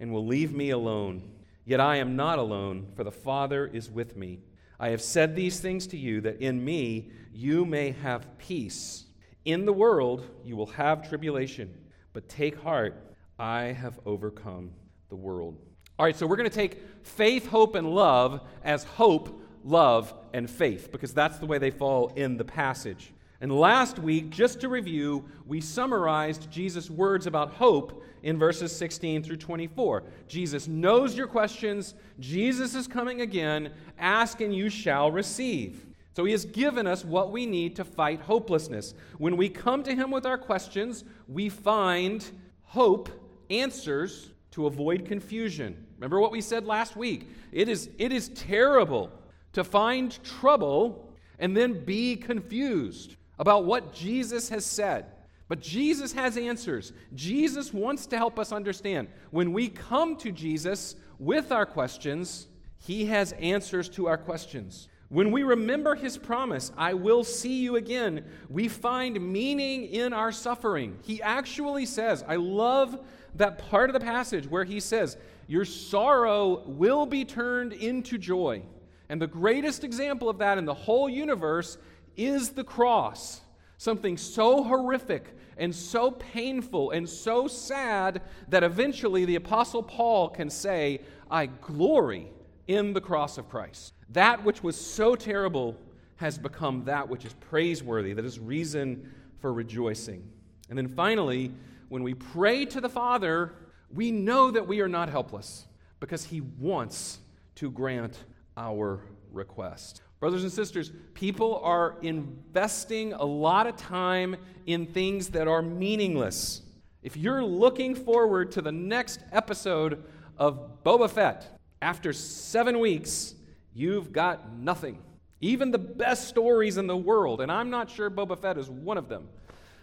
and 0.00 0.12
will 0.12 0.26
leave 0.26 0.54
me 0.54 0.70
alone. 0.70 1.22
Yet 1.64 1.80
I 1.80 1.96
am 1.96 2.16
not 2.16 2.38
alone, 2.38 2.88
for 2.94 3.04
the 3.04 3.12
Father 3.12 3.66
is 3.66 3.90
with 3.90 4.16
me. 4.16 4.40
I 4.80 4.90
have 4.90 5.02
said 5.02 5.34
these 5.34 5.60
things 5.60 5.86
to 5.88 5.96
you 5.96 6.20
that 6.22 6.40
in 6.40 6.64
me 6.64 7.10
you 7.32 7.64
may 7.64 7.90
have 7.90 8.38
peace. 8.38 9.04
In 9.44 9.64
the 9.64 9.72
world 9.72 10.26
you 10.44 10.56
will 10.56 10.66
have 10.66 11.08
tribulation, 11.08 11.74
but 12.12 12.28
take 12.28 12.60
heart, 12.60 13.14
I 13.38 13.64
have 13.64 13.98
overcome 14.06 14.70
the 15.08 15.16
world. 15.16 15.58
All 15.98 16.06
right, 16.06 16.16
so 16.16 16.26
we're 16.26 16.36
going 16.36 16.48
to 16.48 16.54
take 16.54 16.80
faith, 17.02 17.48
hope, 17.48 17.74
and 17.74 17.92
love 17.92 18.40
as 18.62 18.84
hope, 18.84 19.42
love, 19.64 20.14
and 20.32 20.48
faith, 20.48 20.92
because 20.92 21.12
that's 21.12 21.38
the 21.38 21.46
way 21.46 21.58
they 21.58 21.70
fall 21.72 22.12
in 22.14 22.36
the 22.36 22.44
passage. 22.44 23.12
And 23.40 23.52
last 23.52 24.00
week, 24.00 24.30
just 24.30 24.60
to 24.60 24.68
review, 24.68 25.24
we 25.46 25.60
summarized 25.60 26.50
Jesus' 26.50 26.90
words 26.90 27.26
about 27.28 27.52
hope 27.52 28.02
in 28.24 28.36
verses 28.36 28.74
16 28.74 29.22
through 29.22 29.36
24. 29.36 30.02
Jesus 30.26 30.66
knows 30.66 31.16
your 31.16 31.28
questions. 31.28 31.94
Jesus 32.18 32.74
is 32.74 32.88
coming 32.88 33.20
again. 33.20 33.72
Ask 33.96 34.40
and 34.40 34.54
you 34.54 34.68
shall 34.68 35.12
receive. 35.12 35.86
So 36.16 36.24
he 36.24 36.32
has 36.32 36.44
given 36.46 36.88
us 36.88 37.04
what 37.04 37.30
we 37.30 37.46
need 37.46 37.76
to 37.76 37.84
fight 37.84 38.20
hopelessness. 38.20 38.94
When 39.18 39.36
we 39.36 39.48
come 39.48 39.84
to 39.84 39.94
him 39.94 40.10
with 40.10 40.26
our 40.26 40.38
questions, 40.38 41.04
we 41.28 41.48
find 41.48 42.28
hope, 42.64 43.08
answers 43.50 44.30
to 44.50 44.66
avoid 44.66 45.04
confusion. 45.04 45.86
Remember 45.96 46.18
what 46.18 46.32
we 46.32 46.40
said 46.40 46.66
last 46.66 46.96
week? 46.96 47.28
It 47.52 47.68
is, 47.68 47.88
it 47.98 48.10
is 48.10 48.30
terrible 48.30 49.12
to 49.52 49.62
find 49.62 50.18
trouble 50.24 51.08
and 51.38 51.56
then 51.56 51.84
be 51.84 52.16
confused 52.16 53.14
about 53.38 53.64
what 53.64 53.94
Jesus 53.94 54.48
has 54.48 54.64
said. 54.64 55.06
But 55.48 55.60
Jesus 55.60 56.12
has 56.12 56.36
answers. 56.36 56.92
Jesus 57.14 57.72
wants 57.72 58.06
to 58.06 58.16
help 58.16 58.38
us 58.38 58.52
understand. 58.52 59.08
When 59.30 59.52
we 59.52 59.68
come 59.68 60.16
to 60.16 60.30
Jesus 60.30 60.94
with 61.18 61.50
our 61.50 61.64
questions, 61.64 62.48
he 62.78 63.06
has 63.06 63.32
answers 63.32 63.88
to 63.90 64.06
our 64.06 64.18
questions. 64.18 64.88
When 65.08 65.30
we 65.30 65.42
remember 65.42 65.94
his 65.94 66.18
promise, 66.18 66.70
I 66.76 66.92
will 66.92 67.24
see 67.24 67.62
you 67.62 67.76
again, 67.76 68.26
we 68.50 68.68
find 68.68 69.18
meaning 69.32 69.86
in 69.86 70.12
our 70.12 70.30
suffering. 70.30 70.98
He 71.02 71.22
actually 71.22 71.86
says, 71.86 72.22
I 72.28 72.36
love 72.36 72.98
that 73.36 73.58
part 73.70 73.88
of 73.88 73.94
the 73.94 74.00
passage 74.00 74.46
where 74.46 74.64
he 74.64 74.80
says, 74.80 75.16
Your 75.46 75.64
sorrow 75.64 76.62
will 76.66 77.06
be 77.06 77.24
turned 77.24 77.72
into 77.72 78.18
joy. 78.18 78.62
And 79.08 79.22
the 79.22 79.26
greatest 79.26 79.82
example 79.82 80.28
of 80.28 80.36
that 80.38 80.58
in 80.58 80.66
the 80.66 80.74
whole 80.74 81.08
universe 81.08 81.78
is 82.18 82.50
the 82.50 82.64
cross. 82.64 83.40
Something 83.78 84.16
so 84.16 84.64
horrific 84.64 85.34
and 85.56 85.74
so 85.74 86.10
painful 86.10 86.90
and 86.90 87.08
so 87.08 87.46
sad 87.48 88.22
that 88.48 88.62
eventually 88.62 89.24
the 89.24 89.36
Apostle 89.36 89.82
Paul 89.82 90.28
can 90.28 90.50
say, 90.50 91.00
I 91.30 91.46
glory 91.46 92.30
in 92.66 92.92
the 92.92 93.00
cross 93.00 93.38
of 93.38 93.48
Christ. 93.48 93.94
That 94.10 94.44
which 94.44 94.62
was 94.62 94.78
so 94.78 95.14
terrible 95.14 95.76
has 96.16 96.38
become 96.38 96.84
that 96.84 97.08
which 97.08 97.24
is 97.24 97.32
praiseworthy, 97.34 98.12
that 98.12 98.24
is 98.24 98.38
reason 98.40 99.12
for 99.40 99.52
rejoicing. 99.52 100.28
And 100.68 100.76
then 100.76 100.88
finally, 100.88 101.52
when 101.88 102.02
we 102.02 102.14
pray 102.14 102.64
to 102.66 102.80
the 102.80 102.88
Father, 102.88 103.54
we 103.92 104.10
know 104.10 104.50
that 104.50 104.66
we 104.66 104.80
are 104.80 104.88
not 104.88 105.08
helpless 105.08 105.66
because 106.00 106.24
He 106.24 106.40
wants 106.40 107.20
to 107.56 107.70
grant 107.70 108.24
our 108.56 109.00
request. 109.30 110.02
Brothers 110.20 110.42
and 110.42 110.52
sisters, 110.52 110.90
people 111.14 111.60
are 111.62 111.96
investing 112.02 113.12
a 113.12 113.24
lot 113.24 113.68
of 113.68 113.76
time 113.76 114.36
in 114.66 114.86
things 114.86 115.28
that 115.28 115.46
are 115.46 115.62
meaningless. 115.62 116.62
If 117.02 117.16
you're 117.16 117.44
looking 117.44 117.94
forward 117.94 118.50
to 118.52 118.62
the 118.62 118.72
next 118.72 119.20
episode 119.30 120.02
of 120.36 120.82
Boba 120.84 121.08
Fett 121.08 121.58
after 121.80 122.12
seven 122.12 122.80
weeks, 122.80 123.34
you've 123.72 124.12
got 124.12 124.52
nothing. 124.52 124.98
Even 125.40 125.70
the 125.70 125.78
best 125.78 126.26
stories 126.26 126.78
in 126.78 126.88
the 126.88 126.96
world, 126.96 127.40
and 127.40 127.52
I'm 127.52 127.70
not 127.70 127.88
sure 127.88 128.10
Boba 128.10 128.36
Fett 128.36 128.58
is 128.58 128.68
one 128.68 128.98
of 128.98 129.08
them, 129.08 129.28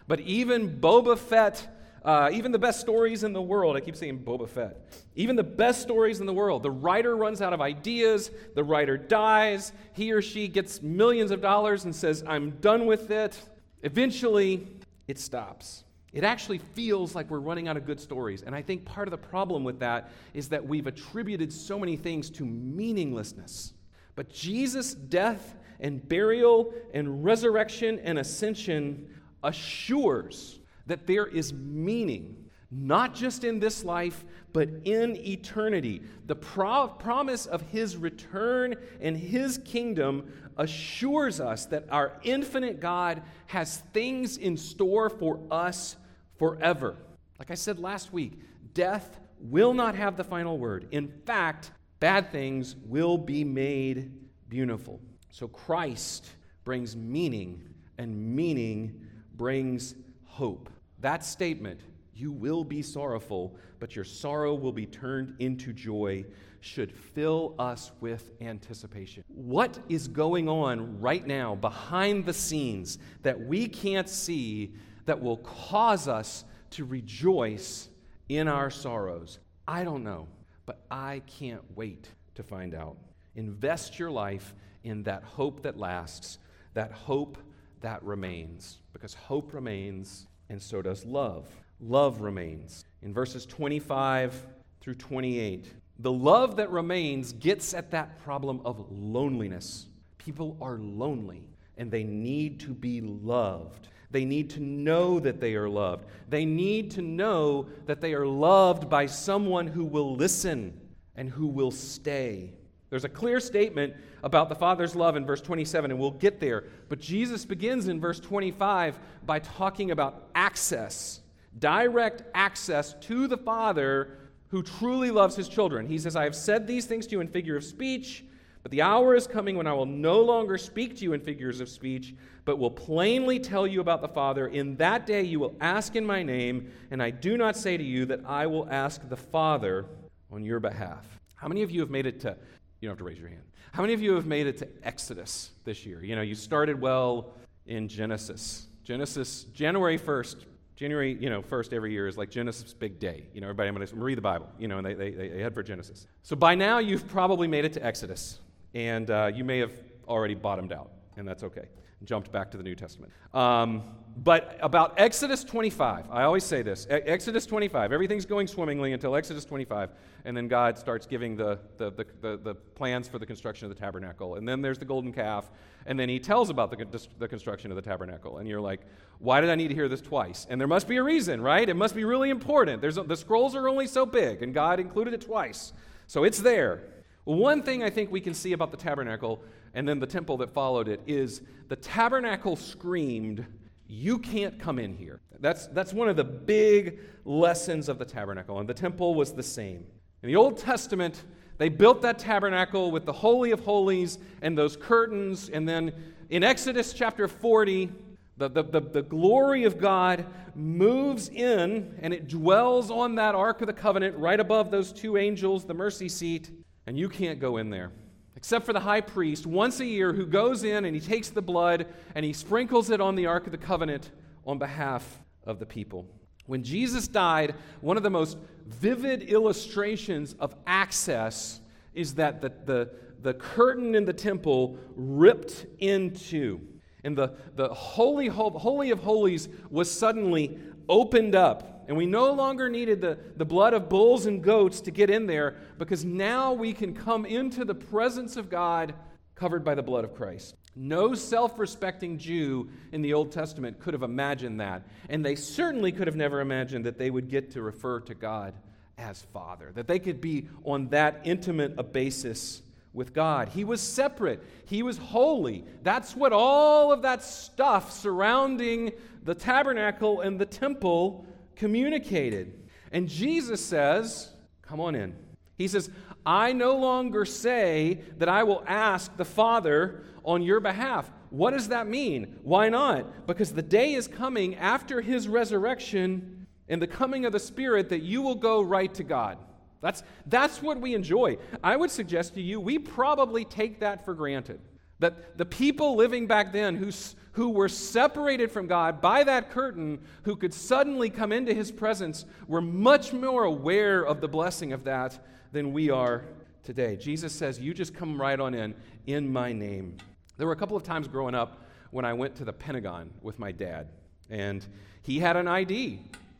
but 0.06 0.20
even 0.20 0.82
Boba 0.82 1.18
Fett, 1.18 1.66
uh, 2.06 2.30
even 2.32 2.52
the 2.52 2.60
best 2.60 2.80
stories 2.80 3.24
in 3.24 3.34
the 3.34 3.42
world, 3.42 3.76
I 3.76 3.80
keep 3.80 3.96
saying 3.96 4.20
Boba 4.20 4.48
Fett, 4.48 4.78
even 5.16 5.36
the 5.36 5.44
best 5.44 5.82
stories 5.82 6.20
in 6.20 6.28
the 6.28 6.34
world, 6.34 6.62
the 6.62 6.70
writer 6.70 7.18
runs 7.18 7.42
out 7.42 7.52
of 7.52 7.62
ideas, 7.62 8.30
the 8.54 8.64
writer 8.64 8.96
dies, 8.96 9.74
he 9.94 10.12
or 10.12 10.22
she 10.22 10.48
gets 10.48 10.84
millions 10.84 11.32
of 11.32 11.42
dollars 11.42 11.84
and 11.86 11.96
says, 11.96 12.24
I'm 12.28 12.52
done 12.62 12.86
with 12.86 13.10
it. 13.10 13.42
Eventually, 13.82 14.68
it 15.08 15.18
stops. 15.18 15.84
It 16.14 16.24
actually 16.24 16.60
feels 16.60 17.16
like 17.16 17.32
we're 17.32 17.40
running 17.40 17.68
out 17.68 17.76
of 17.76 17.88
good 17.88 18.00
stories. 18.00 18.44
And 18.44 18.54
I 18.54 18.62
think 18.62 18.86
part 18.86 19.08
of 19.08 19.12
the 19.12 19.18
problem 19.18 19.64
with 19.64 19.80
that 19.80 20.12
is 20.36 20.48
that 20.50 20.66
we've 20.66 20.86
attributed 20.86 21.52
so 21.52 21.80
many 21.80 21.98
things 21.98 22.30
to 22.32 22.46
meaninglessness. 22.46 23.74
But 24.14 24.30
Jesus' 24.30 24.94
death 24.94 25.56
and 25.80 26.08
burial 26.08 26.72
and 26.94 27.26
resurrection 27.26 28.00
and 28.04 28.20
ascension 28.20 29.10
assures 29.44 30.60
that 30.86 31.08
there 31.08 31.26
is 31.26 31.54
meaning, 31.54 32.50
not 32.72 33.16
just 33.16 33.44
in 33.44 33.60
this 33.60 33.84
life, 33.84 34.24
but 34.54 34.70
in 34.86 35.16
eternity. 35.18 36.02
The 36.28 36.36
pro- 36.36 36.88
promise 36.88 37.46
of 37.46 37.62
his 37.64 37.98
return 37.98 38.76
and 39.02 39.18
his 39.18 39.58
kingdom 39.60 40.32
assures 40.58 41.40
us 41.40 41.66
that 41.68 41.86
our 41.90 42.14
infinite 42.24 42.80
God 42.80 43.22
has 43.48 43.78
things 43.94 44.38
in 44.38 44.58
store 44.58 45.10
for 45.10 45.40
us 45.52 45.98
forever. 46.38 46.96
Like 47.40 47.52
I 47.52 47.56
said 47.56 47.80
last 47.80 48.14
week, 48.14 48.40
death 48.74 49.20
will 49.40 49.74
not 49.74 49.96
have 49.96 50.18
the 50.18 50.24
final 50.24 50.58
word. 50.58 50.88
In 50.92 51.08
fact, 51.26 51.72
bad 52.00 52.32
things 52.32 52.76
will 52.86 53.18
be 53.18 53.44
made 53.44 54.12
beautiful. 54.48 55.02
So 55.32 55.48
Christ 55.48 56.30
brings 56.64 56.96
meaning, 56.96 57.62
and 57.98 58.36
meaning 58.36 59.02
brings 59.36 59.96
hope. 60.24 60.70
That 61.06 61.24
statement, 61.24 61.82
you 62.16 62.32
will 62.32 62.64
be 62.64 62.82
sorrowful, 62.82 63.56
but 63.78 63.96
your 63.96 64.04
sorrow 64.04 64.56
will 64.56 64.72
be 64.72 64.88
turned 64.88 65.36
into 65.38 65.72
joy, 65.72 66.26
should 66.62 66.92
fill 66.92 67.54
us 67.60 67.92
with 68.02 68.32
anticipation. 68.42 69.24
What 69.28 69.78
is 69.88 70.08
going 70.08 70.50
on 70.50 71.00
right 71.00 71.24
now 71.28 71.54
behind 71.54 72.26
the 72.26 72.34
scenes 72.34 72.98
that 73.22 73.40
we 73.40 73.68
can't 73.68 74.10
see 74.10 74.74
that 75.06 75.22
will 75.22 75.38
cause 75.38 76.08
us 76.08 76.44
to 76.72 76.86
rejoice 76.86 77.88
in 78.28 78.48
our 78.48 78.72
sorrows? 78.72 79.38
I 79.68 79.84
don't 79.84 80.04
know, 80.04 80.28
but 80.66 80.88
I 80.90 81.22
can't 81.28 81.62
wait 81.76 82.10
to 82.34 82.42
find 82.42 82.74
out. 82.74 82.98
Invest 83.36 84.00
your 84.00 84.10
life 84.10 84.56
in 84.84 85.04
that 85.04 85.24
hope 85.24 85.62
that 85.62 85.78
lasts, 85.78 86.40
that 86.74 86.92
hope 86.92 87.38
that 87.82 88.02
remains, 88.02 88.80
because 88.92 89.14
hope 89.14 89.54
remains 89.54 90.26
and 90.50 90.62
so 90.62 90.82
does 90.82 91.06
love. 91.06 91.48
Love 91.80 92.22
remains. 92.22 92.86
In 93.02 93.14
verses 93.14 93.46
25 93.46 94.46
through 94.82 94.96
28, 94.96 95.72
the 96.00 96.12
love 96.12 96.58
that 96.58 96.72
remains 96.72 97.34
gets 97.34 97.74
at 97.74 97.92
that 97.92 98.20
problem 98.24 98.62
of 98.66 98.86
loneliness. 98.92 99.88
People 100.18 100.58
are 100.62 100.78
lonely 100.78 101.48
and 101.78 101.92
they 101.92 102.04
need 102.04 102.60
to 102.62 102.70
be 102.70 103.02
loved. 103.02 103.90
They 104.12 104.26
need 104.26 104.50
to 104.52 104.60
know 104.62 105.20
that 105.20 105.42
they 105.42 105.56
are 105.56 105.70
loved. 105.70 106.06
They 106.30 106.46
need 106.46 106.92
to 106.92 107.02
know 107.02 107.68
that 107.86 108.02
they 108.02 108.14
are 108.14 108.28
loved 108.28 108.90
by 108.90 109.08
someone 109.08 109.68
who 109.68 109.84
will 109.84 110.16
listen 110.16 110.80
and 111.16 111.30
who 111.30 111.48
will 111.48 111.72
stay. 111.72 112.54
There's 112.90 113.04
a 113.04 113.10
clear 113.10 113.40
statement 113.40 113.94
about 114.24 114.50
the 114.50 114.56
Father's 114.56 114.96
love 114.96 115.16
in 115.16 115.26
verse 115.26 115.42
27, 115.42 115.92
and 115.92 116.00
we'll 116.00 116.12
get 116.12 116.40
there. 116.40 116.66
But 116.88 117.00
Jesus 117.00 117.46
begins 117.46 117.88
in 117.88 118.00
verse 118.00 118.20
25 118.20 119.00
by 119.26 119.40
talking 119.40 119.92
about 119.92 120.30
access, 120.36 121.22
direct 121.60 122.24
access 122.34 122.94
to 123.02 123.28
the 123.28 123.38
Father 123.38 124.18
who 124.50 124.62
truly 124.62 125.12
loves 125.12 125.36
his 125.36 125.50
children. 125.50 125.88
He 125.88 125.98
says, 125.98 126.16
I 126.16 126.24
have 126.24 126.36
said 126.36 126.68
these 126.68 126.86
things 126.86 127.08
to 127.08 127.14
you 127.14 127.22
in 127.22 127.28
figure 127.28 127.58
of 127.58 127.64
speech, 127.64 128.24
but 128.62 128.72
the 128.72 128.82
hour 128.82 129.16
is 129.16 129.28
coming 129.28 129.58
when 129.58 129.68
I 129.68 129.74
will 129.74 129.86
no 129.86 130.22
longer 130.22 130.58
speak 130.58 130.96
to 130.98 131.04
you 131.04 131.14
in 131.14 131.22
figures 131.22 131.60
of 131.60 131.70
speech, 131.70 132.16
but 132.46 132.58
will 132.58 132.72
plainly 132.72 133.40
tell 133.40 133.68
you 133.68 133.82
about 133.82 134.02
the 134.02 134.08
Father. 134.08 134.48
In 134.48 134.76
that 134.78 135.06
day 135.06 135.24
you 135.24 135.40
will 135.40 135.56
ask 135.60 135.96
in 135.96 136.06
my 136.06 136.24
name, 136.24 136.72
and 136.90 137.02
I 137.02 137.10
do 137.10 137.38
not 137.38 137.58
say 137.58 137.78
to 137.78 137.84
you 137.84 138.06
that 138.06 138.22
I 138.26 138.48
will 138.48 138.68
ask 138.72 139.08
the 139.10 139.18
Father 139.18 139.86
on 140.32 140.46
your 140.46 140.60
behalf. 140.60 141.06
How 141.36 141.48
many 141.48 141.64
of 141.64 141.70
you 141.70 141.82
have 141.82 141.90
made 141.90 142.06
it 142.06 142.20
to, 142.22 142.38
you 142.86 142.90
don't 142.90 143.00
have 143.00 143.00
to 143.00 143.04
raise 143.04 143.18
your 143.18 143.30
hand. 143.30 143.42
How 143.72 143.82
many 143.82 143.94
of 143.96 144.02
you 144.02 144.14
have 144.14 144.28
made 144.28 144.46
it 144.46 144.60
to 144.60 144.68
Exodus 144.84 145.50
this 145.64 145.88
year? 145.88 146.04
You 146.04 146.16
know, 146.16 146.22
you 146.22 146.36
started 146.36 146.80
well 146.80 147.34
in 147.66 147.88
Genesis, 147.88 148.68
Genesis, 148.84 149.46
January 149.56 149.98
1st, 149.98 150.46
January, 150.76 151.18
you 151.20 151.32
know, 151.32 151.42
1st 151.42 151.74
every 151.74 151.92
year 151.92 152.08
is 152.08 152.16
like 152.16 152.30
Genesis 152.30 152.76
big 152.76 153.00
day. 153.00 153.26
You 153.34 153.42
know, 153.42 153.48
everybody, 153.48 153.70
I'm 153.70 153.76
going 153.76 153.88
to 153.88 153.96
read 153.96 154.20
the 154.20 154.22
Bible, 154.22 154.48
you 154.60 154.68
know, 154.68 154.78
and 154.78 154.86
they, 154.86 154.94
they, 154.94 155.10
they 155.10 155.42
head 155.42 155.56
for 155.56 155.64
Genesis. 155.64 156.06
So 156.22 156.36
by 156.36 156.54
now, 156.54 156.78
you've 156.78 157.08
probably 157.08 157.48
made 157.48 157.66
it 157.66 157.74
to 157.74 157.84
Exodus, 157.84 158.40
and 158.76 159.10
uh, 159.10 159.32
you 159.34 159.44
may 159.44 159.58
have 159.58 159.74
already 160.08 160.36
bottomed 160.36 160.72
out, 160.72 160.92
and 161.18 161.28
that's 161.28 161.42
okay. 161.42 161.66
Jumped 162.06 162.32
back 162.32 162.52
to 162.52 162.58
the 162.58 162.64
New 162.64 162.76
Testament. 162.76 163.12
Um, 163.34 163.84
but 164.18 164.58
about 164.62 164.94
Exodus 164.98 165.44
25, 165.44 166.06
I 166.10 166.24
always 166.24 166.44
say 166.46 166.62
this 166.62 166.88
Exodus 166.90 167.46
25, 167.46 167.92
everything's 167.92 168.26
going 168.26 168.48
swimmingly 168.48 168.94
until 168.94 169.16
Exodus 169.16 169.44
25, 169.44 169.90
and 170.24 170.38
then 170.38 170.48
God 170.48 170.78
starts 170.78 171.06
giving 171.06 171.36
the, 171.36 171.60
the, 171.78 171.92
the, 171.92 172.06
the, 172.22 172.38
the 172.38 172.56
plans 172.56 173.10
for 173.10 173.20
the 173.20 173.26
construction 173.26 173.70
of 173.70 173.76
the 173.76 173.80
tabernacle. 173.80 174.36
And 174.36 174.48
then 174.48 174.62
there's 174.62 174.78
the 174.78 174.86
golden 174.86 175.12
calf, 175.12 175.50
and 175.86 176.00
then 176.00 176.08
he 176.08 176.20
tells 176.20 176.50
about 176.50 176.72
the, 176.72 177.08
the 177.20 177.28
construction 177.28 177.72
of 177.72 177.76
the 177.76 177.82
tabernacle. 177.82 178.38
And 178.38 178.48
you're 178.48 178.62
like, 178.62 178.82
why 179.20 179.42
did 179.42 179.50
I 179.50 179.56
need 179.56 179.68
to 179.68 179.76
hear 179.76 179.90
this 179.90 180.02
twice? 180.02 180.48
And 180.50 180.62
there 180.62 180.68
must 180.68 180.88
be 180.88 180.96
a 180.96 181.04
reason, 181.04 181.42
right? 181.42 181.68
It 181.68 181.76
must 181.76 181.96
be 181.96 182.06
really 182.06 182.30
important. 182.30 182.82
There's 182.82 182.98
a, 182.98 183.04
the 183.04 183.18
scrolls 183.18 183.54
are 183.56 183.68
only 183.68 183.88
so 183.88 184.06
big, 184.06 184.44
and 184.44 184.54
God 184.54 184.80
included 184.80 185.14
it 185.14 185.22
twice. 185.22 185.74
So 186.08 186.24
it's 186.24 186.40
there. 186.40 186.84
One 187.26 187.64
thing 187.64 187.84
I 187.84 187.90
think 187.90 188.12
we 188.12 188.22
can 188.22 188.34
see 188.34 188.54
about 188.54 188.72
the 188.72 188.78
tabernacle 188.78 189.42
and 189.76 189.88
then 189.88 190.00
the 190.00 190.08
temple 190.08 190.38
that 190.38 190.50
followed 190.50 190.88
it 190.88 191.02
is 191.06 191.42
the 191.68 191.76
tabernacle 191.76 192.56
screamed, 192.56 193.46
You 193.88 194.18
can't 194.18 194.58
come 194.58 194.80
in 194.80 194.96
here. 194.96 195.20
That's, 195.42 195.68
that's 195.68 195.94
one 195.94 196.08
of 196.08 196.16
the 196.16 196.24
big 196.24 197.00
lessons 197.26 197.90
of 197.90 198.00
the 198.00 198.06
tabernacle, 198.06 198.60
and 198.60 198.70
the 198.70 198.74
temple 198.74 199.14
was 199.16 199.34
the 199.34 199.44
same. 199.44 199.86
In 200.24 200.28
the 200.28 200.38
Old 200.38 200.58
Testament, 200.58 201.26
they 201.58 201.68
built 201.68 202.02
that 202.04 202.18
tabernacle 202.18 202.90
with 202.90 203.06
the 203.06 203.14
Holy 203.14 203.52
of 203.52 203.60
Holies 203.60 204.18
and 204.42 204.58
those 204.58 204.78
curtains, 204.78 205.50
and 205.50 205.68
then 205.68 205.92
in 206.30 206.42
Exodus 206.42 206.94
chapter 206.94 207.28
40, 207.28 207.92
the, 208.38 208.50
the, 208.50 208.64
the, 208.64 208.82
the, 208.82 209.02
glory 209.02 209.64
of 209.64 209.78
God 209.78 210.26
moves 210.56 211.30
in 211.30 211.98
and 212.02 212.14
it 212.14 212.28
dwells 212.28 212.92
on 212.92 213.16
that 213.16 213.34
Ark 213.34 213.62
of 213.62 213.68
the 213.68 213.74
Covenant 213.74 214.18
right 214.18 214.40
above 214.40 214.72
those 214.72 214.92
two 214.92 215.16
angels, 215.16 215.64
the 215.64 215.74
mercy 215.74 216.10
seat, 216.10 216.50
and 216.86 216.98
you 217.00 217.08
can't 217.08 217.40
go 217.40 217.58
in 217.58 217.70
there 217.70 217.92
except 218.36 218.66
for 218.66 218.74
the 218.74 218.80
high 218.80 219.02
priest, 219.02 219.46
once 219.46 219.80
a 219.80 219.86
year, 219.86 220.14
who 220.14 220.26
goes 220.26 220.64
in 220.64 220.86
and 220.86 220.96
he 220.96 221.02
takes 221.02 221.30
the 221.30 221.42
blood 221.42 221.86
and 222.16 222.26
he 222.26 222.34
sprinkles 222.34 222.90
it 222.90 223.00
on 223.00 223.16
the 223.16 223.26
Ark 223.26 223.46
of 223.46 223.52
the 223.52 223.58
Covenant 223.58 224.12
on 224.46 224.58
behalf 224.58 225.22
of 225.46 225.60
the 225.60 225.66
people. 225.66 226.06
When 226.46 226.64
Jesus 226.64 227.08
died, 227.08 227.56
one 227.82 227.98
of 227.98 228.04
the 228.04 228.10
most 228.10 228.38
vivid 228.68 229.24
illustrations 229.24 230.36
of 230.40 230.56
access 230.68 231.60
is 231.94 232.16
that 232.16 232.42
the, 232.42 232.52
the, 232.66 232.90
the 233.22 233.34
curtain 233.34 233.96
in 233.96 234.06
the 234.06 234.14
temple 234.14 234.78
ripped 234.96 235.66
in 235.80 236.14
two. 236.14 236.62
And 237.04 237.18
the, 237.18 237.34
the 237.56 237.70
holy, 237.70 238.28
holy 238.28 238.92
of 238.92 239.00
Holies 239.00 239.48
was 239.70 239.90
suddenly 239.90 240.60
opened 240.90 241.36
up 241.36 241.75
and 241.88 241.96
we 241.96 242.06
no 242.06 242.32
longer 242.34 242.70
needed 242.70 243.02
the, 243.02 243.18
the 243.38 243.46
blood 243.46 243.74
of 243.74 243.90
bulls 243.90 244.26
and 244.26 244.44
goats 244.44 244.82
to 244.82 244.92
get 244.92 245.10
in 245.10 245.28
there 245.28 245.56
because 245.78 246.04
now 246.04 246.54
we 246.54 246.74
can 246.74 246.94
come 246.94 247.26
into 247.26 247.66
the 247.66 247.76
presence 247.76 248.38
of 248.38 248.50
God 248.50 248.94
covered 249.36 249.64
by 249.64 249.76
the 249.76 249.84
blood 249.84 250.04
of 250.04 250.16
Christ. 250.16 250.56
No 250.76 251.14
self 251.14 251.58
respecting 251.58 252.18
Jew 252.18 252.70
in 252.92 253.02
the 253.02 253.14
Old 253.14 253.32
Testament 253.32 253.80
could 253.80 253.94
have 253.94 254.04
imagined 254.04 254.60
that. 254.60 254.84
And 255.10 255.26
they 255.26 255.36
certainly 255.36 255.92
could 255.92 256.08
have 256.08 256.16
never 256.16 256.42
imagined 256.42 256.86
that 256.86 256.98
they 256.98 257.10
would 257.10 257.30
get 257.30 257.52
to 257.52 257.62
refer 257.62 258.02
to 258.02 258.14
God 258.14 258.54
as 258.98 259.22
Father, 259.34 259.72
that 259.76 259.88
they 259.88 260.00
could 260.00 260.22
be 260.22 260.48
on 260.64 260.90
that 260.90 261.22
intimate 261.24 261.76
a 261.78 261.84
basis 261.84 262.62
with 262.94 263.14
God. 263.14 263.50
He 263.50 263.64
was 263.64 263.82
separate, 263.82 264.42
He 264.66 264.84
was 264.84 264.98
holy. 264.98 265.66
That's 265.84 266.16
what 266.16 266.34
all 266.34 266.92
of 266.92 267.04
that 267.04 267.24
stuff 267.24 267.92
surrounding 267.92 268.94
the 269.24 269.36
tabernacle 269.36 270.22
and 270.22 270.40
the 270.40 270.46
temple 270.46 271.26
communicated. 271.56 272.70
And 272.92 273.08
Jesus 273.08 273.64
says, 273.64 274.32
Come 274.62 274.80
on 274.80 274.96
in. 274.96 275.16
He 275.58 275.68
says, 275.68 275.90
I 276.26 276.54
no 276.54 276.76
longer 276.76 277.24
say 277.24 278.02
that 278.18 278.28
I 278.28 278.44
will 278.44 278.64
ask 278.68 279.16
the 279.16 279.26
Father 279.26 280.04
on 280.24 280.42
your 280.42 280.60
behalf. 280.60 281.12
What 281.30 281.52
does 281.52 281.70
that 281.70 281.88
mean? 281.88 282.40
Why 282.44 282.70
not? 282.70 283.28
Because 283.28 283.54
the 283.54 283.62
day 283.62 283.94
is 283.94 284.08
coming 284.08 284.56
after 284.56 285.02
his 285.02 285.28
resurrection 285.28 286.48
and 286.68 286.82
the 286.82 286.88
coming 286.88 287.26
of 287.26 287.32
the 287.32 287.40
Spirit 287.40 287.90
that 287.90 288.02
you 288.02 288.22
will 288.22 288.36
go 288.36 288.62
right 288.62 288.94
to 288.96 289.04
God. 289.04 289.38
That's, 289.82 290.02
that's 290.26 290.64
what 290.64 290.82
we 290.82 290.96
enjoy. 290.96 291.38
I 291.64 291.76
would 291.76 291.92
suggest 291.92 292.34
to 292.36 292.42
you, 292.42 292.60
we 292.60 292.80
probably 292.80 293.46
take 293.46 293.82
that 293.82 294.04
for 294.04 294.16
granted. 294.16 294.60
That 295.00 295.38
the 295.38 295.46
people 295.46 295.96
living 295.96 296.26
back 296.26 296.52
then 296.52 296.76
who, 296.76 296.90
who 297.36 297.50
were 297.50 297.68
separated 297.68 298.50
from 298.50 298.66
God 298.66 299.02
by 299.02 299.22
that 299.26 299.52
curtain, 299.52 300.00
who 300.24 300.38
could 300.38 300.54
suddenly 300.54 301.10
come 301.10 301.34
into 301.34 301.54
his 301.54 301.70
presence, 301.70 302.26
were 302.48 302.62
much 302.62 303.12
more 303.12 303.44
aware 303.44 304.06
of 304.06 304.22
the 304.22 304.28
blessing 304.28 304.72
of 304.72 304.86
that 304.86 305.20
than 305.52 305.74
we 305.74 305.90
are 305.90 306.24
today. 306.64 306.96
Jesus 306.96 307.34
says, 307.34 307.60
You 307.60 307.74
just 307.74 307.94
come 307.94 308.20
right 308.20 308.40
on 308.40 308.54
in, 308.54 308.74
in 309.06 309.32
my 309.32 309.52
name. 309.52 309.98
There 310.38 310.48
were 310.48 310.54
a 310.54 310.56
couple 310.56 310.78
of 310.78 310.84
times 310.84 311.10
growing 311.10 311.36
up 311.36 311.62
when 311.92 312.06
I 312.06 312.14
went 312.14 312.36
to 312.36 312.46
the 312.46 312.54
Pentagon 312.54 313.12
with 313.22 313.38
my 313.38 313.52
dad, 313.52 313.90
and 314.30 314.66
he 315.02 315.20
had 315.20 315.36
an 315.36 315.50
ID, 315.50 316.00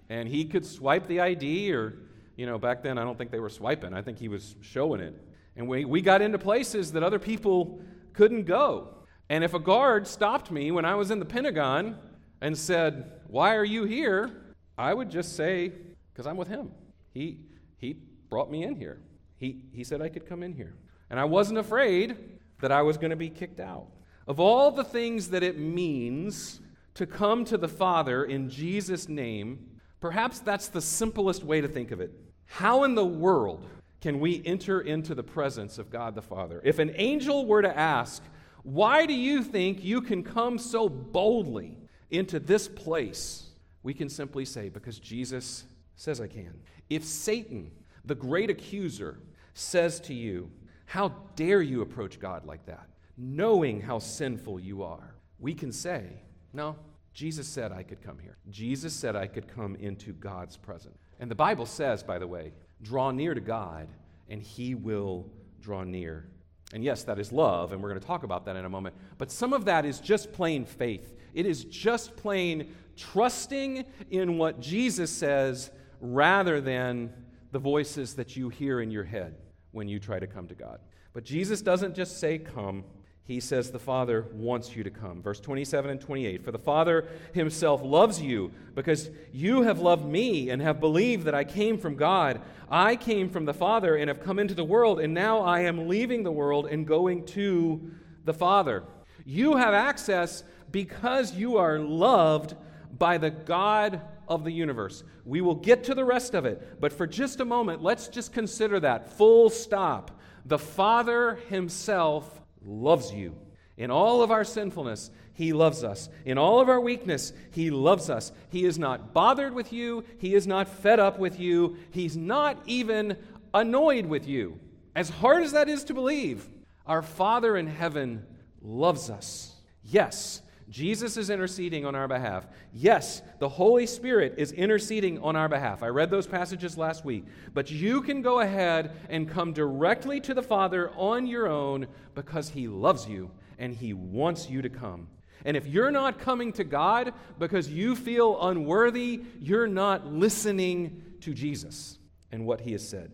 and 0.10 0.30
he 0.30 0.46
could 0.46 0.66
swipe 0.66 1.08
the 1.08 1.20
ID, 1.20 1.74
or, 1.74 1.96
you 2.38 2.46
know, 2.46 2.58
back 2.58 2.84
then 2.84 2.98
I 2.98 3.04
don't 3.04 3.18
think 3.18 3.32
they 3.32 3.40
were 3.40 3.50
swiping, 3.50 3.94
I 3.94 4.02
think 4.02 4.18
he 4.18 4.30
was 4.30 4.56
showing 4.62 5.02
it. 5.02 5.14
And 5.58 5.68
we, 5.68 5.84
we 5.84 6.02
got 6.02 6.22
into 6.22 6.40
places 6.40 6.94
that 6.94 7.04
other 7.04 7.20
people 7.20 7.82
couldn't 8.14 8.44
go. 8.44 8.95
And 9.30 9.44
if 9.44 9.54
a 9.54 9.60
guard 9.60 10.08
stopped 10.08 10.52
me 10.52 10.72
when 10.72 10.86
I 10.86 10.96
was 10.96 11.12
in 11.12 11.20
the 11.20 11.26
Pentagon 11.26 11.98
and 12.42 12.58
said, 12.58 13.12
Why 13.28 13.56
are 13.56 13.64
you 13.64 13.86
here? 13.86 14.56
I 14.78 14.94
would 14.94 15.10
just 15.10 15.36
say, 15.36 15.72
Because 16.14 16.28
I'm 16.28 16.38
with 16.38 16.48
him. 16.48 16.72
He, 17.14 17.40
he 17.78 17.98
brought 18.30 18.52
me 18.52 18.64
in 18.64 18.76
here. 18.76 19.02
He, 19.38 19.62
he 19.74 19.84
said 19.84 20.02
I 20.02 20.10
could 20.10 20.28
come 20.28 20.44
in 20.44 20.54
here. 20.54 20.76
And 21.10 21.20
I 21.20 21.26
wasn't 21.26 21.60
afraid 21.60 22.18
that 22.62 22.72
I 22.72 22.82
was 22.82 22.98
going 22.98 23.10
to 23.10 23.16
be 23.16 23.30
kicked 23.30 23.60
out. 23.60 23.88
Of 24.28 24.40
all 24.40 24.72
the 24.72 24.84
things 24.84 25.30
that 25.30 25.44
it 25.44 25.58
means 25.60 26.62
to 26.96 27.06
come 27.06 27.46
to 27.46 27.58
the 27.58 27.68
Father 27.68 28.26
in 28.26 28.50
Jesus' 28.50 29.08
name, 29.08 29.68
perhaps 30.00 30.40
that's 30.40 30.68
the 30.68 30.82
simplest 30.82 31.44
way 31.44 31.62
to 31.62 31.68
think 31.68 31.92
of 31.92 32.00
it. 32.00 32.12
How 32.46 32.84
in 32.84 32.96
the 32.96 33.06
world 33.06 33.66
can 34.02 34.20
we 34.20 34.42
enter 34.46 34.82
into 34.82 35.14
the 35.16 35.24
presence 35.24 35.78
of 35.78 35.90
God 35.90 36.16
the 36.16 36.22
Father? 36.22 36.62
If 36.64 36.80
an 36.80 36.94
angel 36.96 37.46
were 37.46 37.62
to 37.62 37.78
ask, 37.78 38.24
Why 38.66 39.06
do 39.06 39.14
you 39.14 39.44
think 39.44 39.84
you 39.84 40.02
can 40.02 40.24
come 40.24 40.58
so 40.58 40.90
boldly 40.90 41.78
into 42.10 42.40
this 42.40 42.68
place? 42.68 43.52
We 43.84 43.94
can 43.94 44.10
simply 44.10 44.44
say, 44.44 44.70
Because 44.70 44.98
Jesus 44.98 45.66
says 45.96 46.20
I 46.20 46.26
can. 46.26 46.52
If 46.90 47.06
Satan, 47.06 47.70
the 48.06 48.16
great 48.16 48.50
accuser, 48.50 49.20
says 49.54 50.00
to 50.02 50.16
you, 50.16 50.50
How 50.88 51.10
dare 51.36 51.62
you 51.62 51.84
approach 51.84 52.20
God 52.20 52.44
like 52.46 52.66
that, 52.66 52.90
knowing 53.16 53.82
how 53.82 54.00
sinful 54.00 54.60
you 54.60 54.82
are, 54.82 55.14
we 55.38 55.54
can 55.54 55.72
say, 55.72 56.24
No, 56.52 56.76
Jesus 57.14 57.48
said 57.48 57.72
I 57.72 57.84
could 57.84 58.02
come 58.02 58.18
here. 58.18 58.38
Jesus 58.50 58.96
said 58.96 59.16
I 59.16 59.28
could 59.28 59.48
come 59.48 59.76
into 59.76 60.12
God's 60.12 60.58
presence. 60.58 60.98
And 61.20 61.30
the 61.30 61.36
Bible 61.36 61.68
says, 61.68 62.02
by 62.02 62.18
the 62.18 62.28
way, 62.28 62.52
Draw 62.82 63.12
near 63.12 63.36
to 63.36 63.42
God, 63.42 63.90
and 64.28 64.42
He 64.42 64.74
will 64.74 65.28
draw 65.62 65.84
near. 65.84 66.26
And 66.74 66.84
yes, 66.84 67.04
that 67.04 67.20
is 67.20 67.32
love, 67.32 67.72
and 67.72 67.82
we're 67.82 67.90
going 67.90 68.02
to 68.02 68.08
talk 68.08 68.24
about 68.24 68.46
that 68.46 68.56
in 68.56 68.66
a 68.66 68.70
moment. 68.70 68.96
But 69.18 69.32
some 69.32 69.54
of 69.54 69.66
that 69.66 69.86
is 69.86 70.00
just 70.00 70.34
plain 70.34 70.66
faith. 70.66 71.16
It 71.34 71.46
is 71.46 71.64
just 71.66 72.16
plain 72.16 72.74
trusting 72.98 73.86
in 74.10 74.38
what 74.38 74.60
Jesus 74.60 75.12
says 75.12 75.70
rather 76.02 76.60
than 76.62 77.14
the 77.52 77.60
voices 77.60 78.16
that 78.16 78.36
you 78.36 78.50
hear 78.50 78.82
in 78.82 78.90
your 78.92 79.04
head 79.04 79.36
when 79.72 79.88
you 79.88 80.00
try 80.00 80.20
to 80.20 80.28
come 80.28 80.48
to 80.48 80.56
God. 80.56 80.80
But 81.14 81.24
Jesus 81.24 81.62
doesn't 81.62 81.96
just 81.96 82.20
say, 82.20 82.40
Come, 82.40 82.84
he 83.28 83.40
says 83.40 83.72
the 83.72 83.80
Father 83.80 84.28
wants 84.34 84.76
you 84.76 84.84
to 84.84 84.92
come. 84.92 85.22
Verse 85.22 85.40
27 85.40 85.90
and 85.90 86.00
28 86.00 86.44
For 86.44 86.52
the 86.52 86.60
Father 86.60 87.08
himself 87.34 87.82
loves 87.84 88.22
you 88.22 88.52
because 88.76 89.10
you 89.34 89.64
have 89.64 89.80
loved 89.80 90.06
me 90.06 90.52
and 90.52 90.62
have 90.62 90.80
believed 90.80 91.26
that 91.26 91.34
I 91.34 91.44
came 91.44 91.80
from 91.80 91.96
God. 91.96 92.40
I 92.70 92.96
came 92.96 93.30
from 93.30 93.46
the 93.46 93.54
Father 93.54 93.96
and 93.96 94.10
have 94.10 94.22
come 94.22 94.38
into 94.38 94.54
the 94.54 94.64
world, 94.64 95.00
and 95.00 95.14
now 95.14 95.40
I 95.40 95.62
am 95.62 95.88
leaving 95.88 96.22
the 96.22 96.32
world 96.32 96.68
and 96.68 96.86
going 96.86 97.26
to 97.28 97.92
the 98.26 98.34
Father. 98.34 98.84
You 99.26 99.56
have 99.56 99.74
access 99.74 100.44
because 100.70 101.34
you 101.34 101.58
are 101.58 101.80
loved 101.80 102.56
by 103.00 103.18
the 103.18 103.32
God 103.32 104.02
of 104.28 104.44
the 104.44 104.52
universe. 104.52 105.04
We 105.26 105.42
will 105.42 105.56
get 105.56 105.84
to 105.86 105.96
the 105.96 106.06
rest 106.06 106.36
of 106.36 106.46
it, 106.46 106.80
but 106.80 106.94
for 106.94 107.08
just 107.08 107.40
a 107.40 107.46
moment, 107.46 107.82
let's 107.82 108.08
just 108.08 108.34
consider 108.34 108.80
that 108.82 109.18
full 109.18 109.50
stop. 109.50 110.12
The 110.46 110.60
Father 110.60 111.40
himself 111.50 112.42
loves 112.66 113.14
you. 113.14 113.36
In 113.78 113.92
all 113.92 114.22
of 114.24 114.32
our 114.32 114.44
sinfulness, 114.44 115.12
He 115.34 115.54
loves 115.54 115.84
us. 115.84 116.10
In 116.26 116.38
all 116.38 116.60
of 116.60 116.70
our 116.70 116.80
weakness, 116.80 117.34
He 117.52 117.70
loves 117.70 118.10
us. 118.10 118.32
He 118.50 118.66
is 118.66 118.80
not 118.80 119.14
bothered 119.14 119.54
with 119.54 119.74
you. 119.74 120.06
He 120.18 120.34
is 120.34 120.48
not 120.48 120.68
fed 120.68 121.00
up 121.00 121.20
with 121.20 121.40
you. 121.40 121.78
He's 121.92 122.16
not 122.16 122.62
even 122.66 123.18
annoyed 123.54 124.06
with 124.06 124.28
you. 124.28 124.60
As 124.96 125.10
hard 125.10 125.44
as 125.44 125.52
that 125.52 125.68
is 125.70 125.84
to 125.86 125.94
believe, 125.94 126.50
our 126.86 127.02
Father 127.02 127.58
in 127.58 127.68
heaven 127.68 128.26
loves 128.62 129.10
us. 129.10 129.54
Yes, 129.84 130.42
Jesus 130.70 131.16
is 131.16 131.30
interceding 131.30 131.86
on 131.86 131.94
our 131.94 132.08
behalf. 132.08 132.48
Yes, 132.74 133.22
the 133.40 133.50
Holy 133.50 133.86
Spirit 133.86 134.36
is 134.38 134.52
interceding 134.52 135.20
on 135.20 135.36
our 135.36 135.48
behalf. 135.48 135.84
I 135.84 135.88
read 135.88 136.10
those 136.10 136.26
passages 136.26 136.78
last 136.78 137.06
week. 137.06 137.26
But 137.54 137.70
you 137.70 138.02
can 138.02 138.22
go 138.22 138.40
ahead 138.40 138.92
and 139.10 139.30
come 139.30 139.54
directly 139.54 140.20
to 140.22 140.34
the 140.34 140.42
Father 140.42 140.90
on 140.92 141.28
your 141.28 141.48
own 141.48 141.88
because 142.16 142.50
He 142.50 142.68
loves 142.68 143.08
you 143.08 143.30
and 143.60 143.76
He 143.76 143.94
wants 143.94 144.50
you 144.50 144.64
to 144.64 144.70
come. 144.70 145.08
And 145.46 145.56
if 145.56 145.68
you're 145.68 145.92
not 145.92 146.18
coming 146.18 146.52
to 146.54 146.64
God 146.64 147.14
because 147.38 147.70
you 147.70 147.96
feel 147.96 148.48
unworthy, 148.48 149.22
you're 149.40 149.68
not 149.68 150.12
listening 150.12 151.04
to 151.22 151.34
Jesus 151.36 152.00
and 152.32 152.46
what 152.48 152.62
He 152.62 152.72
has 152.72 152.88
said. 152.88 153.12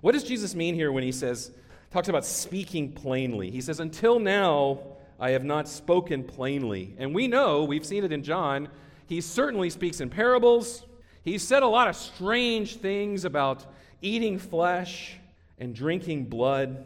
What 0.00 0.12
does 0.12 0.24
Jesus 0.24 0.56
mean 0.56 0.74
here 0.74 0.90
when 0.90 1.04
He 1.04 1.12
says, 1.12 1.52
talks 1.92 2.08
about 2.08 2.24
speaking 2.24 2.90
plainly? 2.90 3.52
He 3.52 3.60
says, 3.60 3.78
Until 3.78 4.18
now, 4.18 4.80
I 5.22 5.30
have 5.30 5.44
not 5.44 5.68
spoken 5.68 6.24
plainly. 6.24 6.96
And 6.98 7.14
we 7.14 7.28
know, 7.28 7.62
we've 7.62 7.86
seen 7.86 8.02
it 8.02 8.10
in 8.10 8.24
John, 8.24 8.66
he 9.06 9.20
certainly 9.20 9.70
speaks 9.70 10.00
in 10.00 10.10
parables. 10.10 10.84
He 11.22 11.38
said 11.38 11.62
a 11.62 11.68
lot 11.68 11.86
of 11.86 11.94
strange 11.94 12.78
things 12.78 13.24
about 13.24 13.64
eating 14.00 14.36
flesh 14.36 15.18
and 15.58 15.76
drinking 15.76 16.24
blood. 16.24 16.84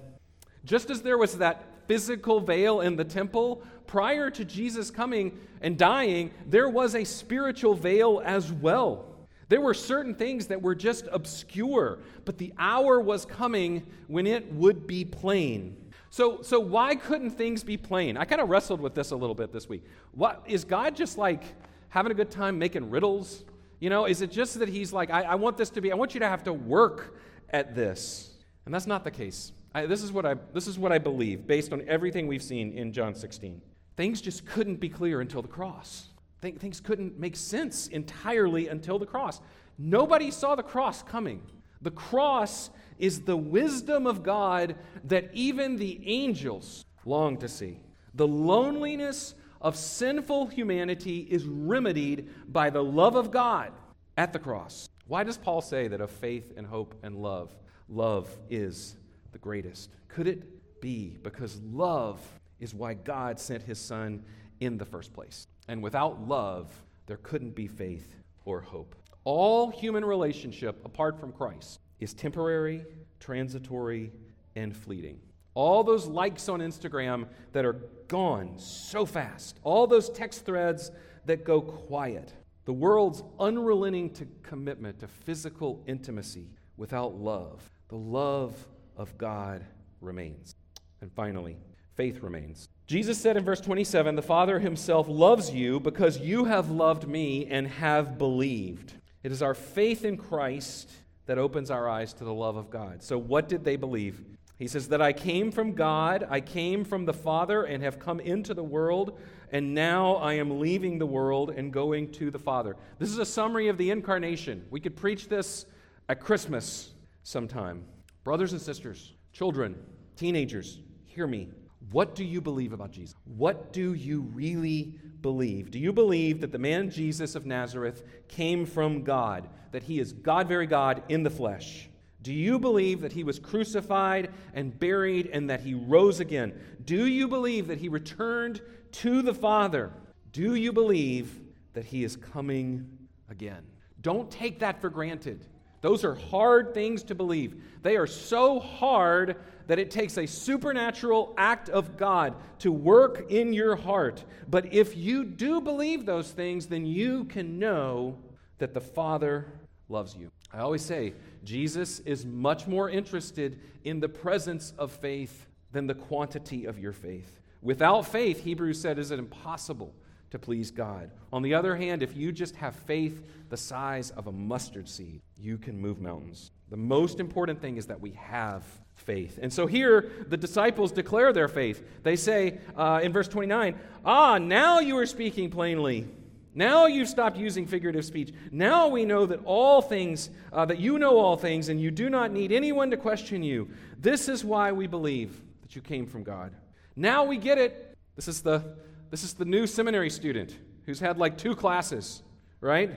Just 0.67 0.91
as 0.91 1.01
there 1.01 1.17
was 1.17 1.39
that 1.39 1.65
physical 1.89 2.41
veil 2.41 2.83
in 2.83 2.97
the 2.97 3.05
temple, 3.05 3.63
prior 3.87 4.29
to 4.29 4.45
Jesus 4.45 4.91
coming 4.91 5.39
and 5.63 5.79
dying, 5.79 6.31
there 6.47 6.69
was 6.69 6.95
a 6.95 7.05
spiritual 7.05 7.75
veil 7.75 8.21
as 8.23 8.53
well. 8.53 9.17
There 9.49 9.63
were 9.63 9.73
certain 9.73 10.15
things 10.15 10.49
that 10.49 10.61
were 10.61 10.75
just 10.75 11.09
obscure, 11.11 12.01
but 12.27 12.37
the 12.37 12.53
hour 12.59 13.01
was 13.01 13.25
coming 13.25 13.87
when 14.09 14.27
it 14.27 14.53
would 14.53 14.87
be 14.87 15.07
plain. 15.07 15.75
So, 16.11 16.43
so 16.43 16.61
why 16.61 16.95
couldn't 16.95 17.31
things 17.31 17.63
be 17.63 17.77
plain? 17.77 18.17
I 18.17 18.25
kind 18.25 18.41
of 18.41 18.49
wrestled 18.49 18.81
with 18.81 18.95
this 18.95 19.11
a 19.11 19.17
little 19.17 19.35
bit 19.35 19.53
this 19.53 19.69
week. 19.69 19.85
What 20.13 20.43
is 20.47 20.65
God 20.65 20.97
just 20.97 21.19
like 21.19 21.43
having 21.89 22.13
a 22.13 22.15
good 22.15 22.31
time 22.31 22.59
making 22.59 22.91
riddles? 22.91 23.45
You 23.81 23.91
know, 23.91 24.07
is 24.07 24.23
it 24.23 24.31
just 24.31 24.59
that 24.59 24.69
He's 24.69 24.93
like, 24.93 25.11
I, 25.11 25.23
I 25.23 25.35
want 25.35 25.57
this 25.57 25.71
to 25.71 25.81
be, 25.81 25.93
I 25.93 25.95
want 25.95 26.15
you 26.15 26.21
to 26.21 26.29
have 26.29 26.45
to 26.45 26.53
work 26.53 27.19
at 27.51 27.75
this? 27.75 28.31
And 28.65 28.75
that's 28.75 28.87
not 28.87 29.05
the 29.05 29.11
case. 29.11 29.53
I, 29.75 29.87
this, 29.87 30.03
is 30.03 30.11
what 30.11 30.25
I, 30.25 30.35
this 30.55 30.67
is 30.67 30.79
what 30.79 30.91
I 30.91 30.99
believe 30.99 31.47
based 31.47 31.73
on 31.73 31.83
everything 31.87 32.27
we've 32.27 32.43
seen 32.43 32.73
in 32.73 32.93
John 32.93 33.15
16. 33.15 33.61
Things 33.97 34.21
just 34.21 34.47
couldn't 34.47 34.77
be 34.77 34.89
clear 34.89 35.21
until 35.21 35.43
the 35.43 35.49
cross. 35.49 36.09
Th- 36.41 36.57
things 36.57 36.81
couldn't 36.81 37.19
make 37.19 37.37
sense 37.37 37.89
entirely 37.89 38.69
until 38.69 38.99
the 38.99 39.07
cross. 39.07 39.41
Nobody 39.79 40.31
saw 40.31 40.55
the 40.55 40.63
cross 40.63 41.03
coming. 41.03 41.43
The 41.83 41.91
cross 41.91 42.71
is 42.99 43.23
the 43.23 43.37
wisdom 43.37 44.07
of 44.07 44.23
God 44.23 44.77
that 45.05 45.31
even 45.33 45.77
the 45.77 46.01
angels 46.07 46.85
long 47.05 47.37
to 47.39 47.49
see. 47.49 47.81
The 48.15 48.27
loneliness 48.27 49.35
of 49.61 49.77
sinful 49.77 50.47
humanity 50.49 51.21
is 51.31 51.45
remedied 51.45 52.29
by 52.49 52.71
the 52.71 52.83
love 52.83 53.17
of 53.17 53.31
God 53.31 53.73
at 54.17 54.33
the 54.33 54.39
cross. 54.39 54.89
Why 55.07 55.25
does 55.25 55.37
Paul 55.37 55.61
say 55.61 55.89
that 55.89 56.01
of 56.01 56.11
faith 56.11 56.53
and 56.57 56.67
hope 56.67 56.95
and 57.03 57.17
love, 57.17 57.55
love 57.89 58.29
is 58.51 58.97
the 59.33 59.39
greatest? 59.39 59.91
Could 60.09 60.27
it 60.27 60.81
be 60.81 61.17
because 61.23 61.61
love 61.63 62.21
is 62.59 62.75
why 62.75 62.95
God 62.95 63.39
sent 63.39 63.63
his 63.63 63.79
son 63.79 64.25
in 64.61 64.79
the 64.79 64.85
first 64.85 65.13
place? 65.13 65.47
And 65.69 65.83
without 65.83 66.27
love, 66.27 66.71
there 67.07 67.19
couldn't 67.19 67.55
be 67.55 67.69
faith 67.69 68.17
or 68.45 68.61
hope. 68.61 68.97
All 69.27 69.71
human 69.71 70.05
relationship 70.05 70.81
apart 70.85 71.19
from 71.19 71.33
Christ 71.33 71.81
is 71.99 72.15
temporary, 72.15 72.85
transitory, 73.19 74.13
and 74.55 74.75
fleeting. 74.75 75.19
All 75.55 75.83
those 75.83 76.07
likes 76.07 76.49
on 76.49 76.61
Instagram 76.61 77.27
that 77.51 77.65
are 77.65 77.81
gone 78.07 78.57
so 78.57 79.05
fast, 79.05 79.59
all 79.65 79.89
those 79.89 80.11
text 80.11 80.47
threads 80.47 80.93
that 81.25 81.43
go 81.43 81.61
quiet, 81.61 82.35
the 82.67 82.73
world's 82.73 83.25
unrelenting 83.41 84.11
to 84.11 84.29
commitment 84.45 85.01
to 85.01 85.09
physical 85.09 85.83
intimacy 85.89 86.53
without 86.77 87.17
love. 87.17 87.69
The 87.89 87.97
love 87.97 88.55
of 88.97 89.19
God 89.19 89.67
remains. 90.01 90.55
And 91.01 91.11
finally, 91.11 91.57
faith 91.97 92.23
remains. 92.23 92.69
Jesus 92.87 93.19
said 93.19 93.37
in 93.37 93.45
verse 93.45 93.61
27 93.61 94.15
The 94.15 94.23
Father 94.23 94.61
himself 94.61 95.09
loves 95.09 95.51
you 95.51 95.81
because 95.81 96.21
you 96.21 96.45
have 96.45 96.71
loved 96.71 97.09
me 97.09 97.47
and 97.47 97.67
have 97.67 98.19
believed. 98.19 98.93
It 99.23 99.33
is 99.33 99.43
our 99.43 99.55
faith 99.55 100.05
in 100.05 100.17
Christ 100.17 100.91
that 101.27 101.39
opens 101.39 101.71
our 101.71 101.89
eyes 101.89 102.13
to 102.15 102.25
the 102.25 102.33
love 102.33 102.57
of 102.57 102.71
God. 102.71 103.03
So, 103.03 103.19
what 103.19 103.49
did 103.49 103.65
they 103.65 103.77
believe? 103.77 104.23
He 104.59 104.69
says, 104.69 104.89
That 104.89 105.03
I 105.03 105.13
came 105.13 105.51
from 105.51 105.73
God, 105.73 106.27
I 106.31 106.41
came 106.41 106.85
from 106.85 107.05
the 107.05 107.13
Father, 107.13 107.65
and 107.65 107.83
have 107.83 107.99
come 107.99 108.21
into 108.21 108.55
the 108.55 108.65
world, 108.65 109.19
and 109.53 109.75
now 109.75 110.15
I 110.17 110.35
am 110.35 110.61
leaving 110.61 110.99
the 110.99 111.07
world 111.07 111.51
and 111.51 111.73
going 111.73 112.13
to 112.13 112.31
the 112.31 112.39
Father. 112.39 112.77
This 112.99 113.11
is 113.11 113.19
a 113.19 113.27
summary 113.27 113.69
of 113.69 113.79
the 113.79 113.91
incarnation. 113.91 114.65
We 114.71 114.81
could 114.81 114.97
preach 114.97 115.29
this 115.29 115.67
at 116.09 116.21
Christmas 116.21 116.93
sometime. 117.23 117.85
Brothers 118.25 118.53
and 118.53 118.61
sisters, 118.61 119.13
children, 119.33 119.77
teenagers, 120.17 120.81
hear 121.05 121.27
me. 121.27 121.51
What 121.91 122.15
do 122.15 122.25
you 122.25 122.41
believe 122.41 122.73
about 122.73 122.91
Jesus? 122.91 123.15
What 123.25 123.73
do 123.73 123.95
you 123.95 124.23
really 124.23 124.95
believe? 125.23 125.71
Do 125.71 125.79
you 125.79 125.93
believe 125.93 126.41
that 126.41 126.53
the 126.53 126.59
man 126.59 126.91
Jesus 126.91 127.35
of 127.35 127.47
Nazareth 127.47 128.03
came 128.29 128.67
from 128.67 129.03
God, 129.03 129.49
that 129.73 129.85
he 129.85 129.99
is 130.01 130.13
God, 130.13 130.49
very 130.49 130.67
God, 130.67 131.03
in 131.09 131.23
the 131.23 131.31
flesh? 131.31 131.89
Do 132.23 132.33
you 132.33 132.59
believe 132.59 133.03
that 133.03 133.13
he 133.13 133.23
was 133.23 133.39
crucified 133.39 134.31
and 134.53 134.77
buried 134.77 135.31
and 135.33 135.49
that 135.49 135.61
he 135.61 135.75
rose 135.75 136.19
again? 136.19 136.59
Do 136.85 137.07
you 137.07 137.29
believe 137.29 137.69
that 137.69 137.79
he 137.79 137.89
returned 137.89 138.61
to 138.93 139.23
the 139.23 139.35
Father? 139.35 139.93
Do 140.33 140.57
you 140.57 140.73
believe 140.73 141.39
that 141.75 141.85
he 141.85 142.03
is 142.03 142.17
coming 142.17 142.99
again? 143.31 143.63
Don't 144.01 144.29
take 144.31 144.59
that 144.59 144.81
for 144.81 144.91
granted. 144.91 145.45
Those 145.83 146.05
are 146.05 146.17
hard 146.17 146.75
things 146.75 147.05
to 147.05 147.15
believe. 147.15 147.63
They 147.83 147.97
are 147.97 148.09
so 148.09 148.59
hard 148.59 149.37
that 149.67 149.79
it 149.79 149.91
takes 149.91 150.17
a 150.17 150.27
supernatural 150.27 151.35
act 151.37 151.69
of 151.69 151.97
God 151.97 152.35
to 152.61 152.71
work 152.71 153.31
in 153.31 153.53
your 153.53 153.77
heart. 153.77 154.25
But 154.49 154.73
if 154.73 154.97
you 154.97 155.25
do 155.25 155.61
believe 155.61 156.07
those 156.07 156.31
things, 156.31 156.67
then 156.67 156.87
you 156.87 157.25
can 157.25 157.59
know 157.59 158.19
that 158.59 158.75
the 158.75 158.81
Father 158.81 159.47
loves 159.89 160.17
you. 160.17 160.31
I 160.53 160.61
always 160.61 160.83
say, 160.83 161.15
Jesus 161.45 162.01
is 162.01 162.25
much 162.25 162.67
more 162.67 162.89
interested 162.89 163.61
in 163.85 164.01
the 164.01 164.09
presence 164.09 164.73
of 164.79 164.93
faith 164.93 165.47
than 165.73 165.87
the 165.87 165.95
quantity 165.95 166.65
of 166.65 166.79
your 166.79 166.93
faith. 166.93 167.41
Without 167.63 168.07
faith, 168.07 168.43
Hebrews 168.43 168.81
said, 168.81 168.99
is 168.99 169.11
it 169.11 169.19
impossible 169.19 169.93
to 170.31 170.39
please 170.39 170.71
God. 170.71 171.11
On 171.33 171.43
the 171.43 171.55
other 171.55 171.77
hand, 171.77 172.03
if 172.03 172.17
you 172.17 172.33
just 172.33 172.57
have 172.57 172.75
faith 172.75 173.23
the 173.49 173.57
size 173.57 174.11
of 174.11 174.27
a 174.27 174.33
mustard 174.33 174.89
seed, 174.89 175.21
you 175.37 175.59
can 175.59 175.79
move 175.79 176.01
mountains. 176.01 176.51
The 176.71 176.77
most 176.77 177.21
important 177.21 177.61
thing 177.61 177.77
is 177.77 177.87
that 177.87 178.01
we 178.01 178.13
have 178.13 178.65
faith. 178.95 179.39
And 179.41 179.53
so 179.53 179.67
here, 179.67 180.11
the 180.29 180.37
disciples 180.37 180.91
declare 180.91 181.33
their 181.33 181.49
faith. 181.49 181.85
They 182.03 182.17
say 182.17 182.59
uh, 182.77 183.01
in 183.03 183.13
verse 183.13 183.29
29, 183.29 183.79
Ah, 184.05 184.39
now 184.39 184.81
you 184.81 184.97
are 184.99 185.07
speaking 185.07 185.51
plainly. 185.51 186.07
Now 186.55 186.87
you've 186.87 187.09
stopped 187.09 187.37
using 187.37 187.67
figurative 187.67 188.05
speech. 188.05 188.33
Now 188.51 188.89
we 188.89 189.05
know 189.05 189.27
that 189.27 189.41
all 189.45 189.83
things, 189.83 190.31
uh, 190.53 190.65
that 190.65 190.79
you 190.79 190.99
know 190.99 191.19
all 191.19 191.37
things, 191.37 191.69
and 191.69 191.81
you 191.81 191.91
do 191.91 192.09
not 192.09 192.33
need 192.33 192.51
anyone 192.51 192.91
to 192.91 192.97
question 192.97 193.43
you. 193.43 193.69
This 193.99 194.29
is 194.29 194.45
why 194.45 194.73
we 194.73 194.87
believe 194.87 195.39
that 195.61 195.77
you 195.77 195.83
came 195.83 196.07
from 196.07 196.23
God. 196.23 196.53
Now 196.97 197.25
we 197.25 197.37
get 197.37 197.59
it. 197.59 197.95
This 198.17 198.27
is 198.27 198.41
the, 198.41 198.75
this 199.11 199.23
is 199.23 199.35
the 199.35 199.45
new 199.45 199.67
seminary 199.67 200.09
student 200.09 200.57
who's 200.87 200.99
had 200.99 201.19
like 201.19 201.37
two 201.37 201.55
classes, 201.55 202.23
right? 202.63 202.91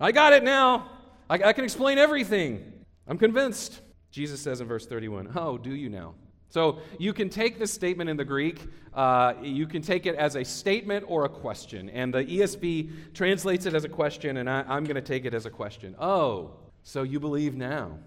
I 0.00 0.10
got 0.10 0.32
it 0.32 0.42
now. 0.42 0.88
I, 1.28 1.34
I 1.34 1.52
can 1.52 1.64
explain 1.64 1.98
everything. 1.98 2.81
I'm 3.06 3.18
convinced. 3.18 3.80
Jesus 4.10 4.40
says 4.40 4.60
in 4.60 4.68
verse 4.68 4.86
31, 4.86 5.32
Oh, 5.34 5.58
do 5.58 5.74
you 5.74 5.88
now? 5.88 6.14
So 6.48 6.80
you 6.98 7.14
can 7.14 7.30
take 7.30 7.58
this 7.58 7.72
statement 7.72 8.10
in 8.10 8.18
the 8.18 8.26
Greek, 8.26 8.60
uh, 8.92 9.32
you 9.40 9.66
can 9.66 9.80
take 9.80 10.04
it 10.04 10.14
as 10.16 10.36
a 10.36 10.44
statement 10.44 11.06
or 11.08 11.24
a 11.24 11.28
question. 11.28 11.88
And 11.88 12.12
the 12.12 12.24
ESV 12.24 13.14
translates 13.14 13.64
it 13.64 13.74
as 13.74 13.84
a 13.84 13.88
question, 13.88 14.36
and 14.36 14.50
I, 14.50 14.62
I'm 14.68 14.84
going 14.84 14.96
to 14.96 15.00
take 15.00 15.24
it 15.24 15.32
as 15.32 15.46
a 15.46 15.50
question. 15.50 15.96
Oh, 15.98 16.50
so 16.82 17.04
you 17.04 17.20
believe 17.20 17.54
now. 17.54 17.98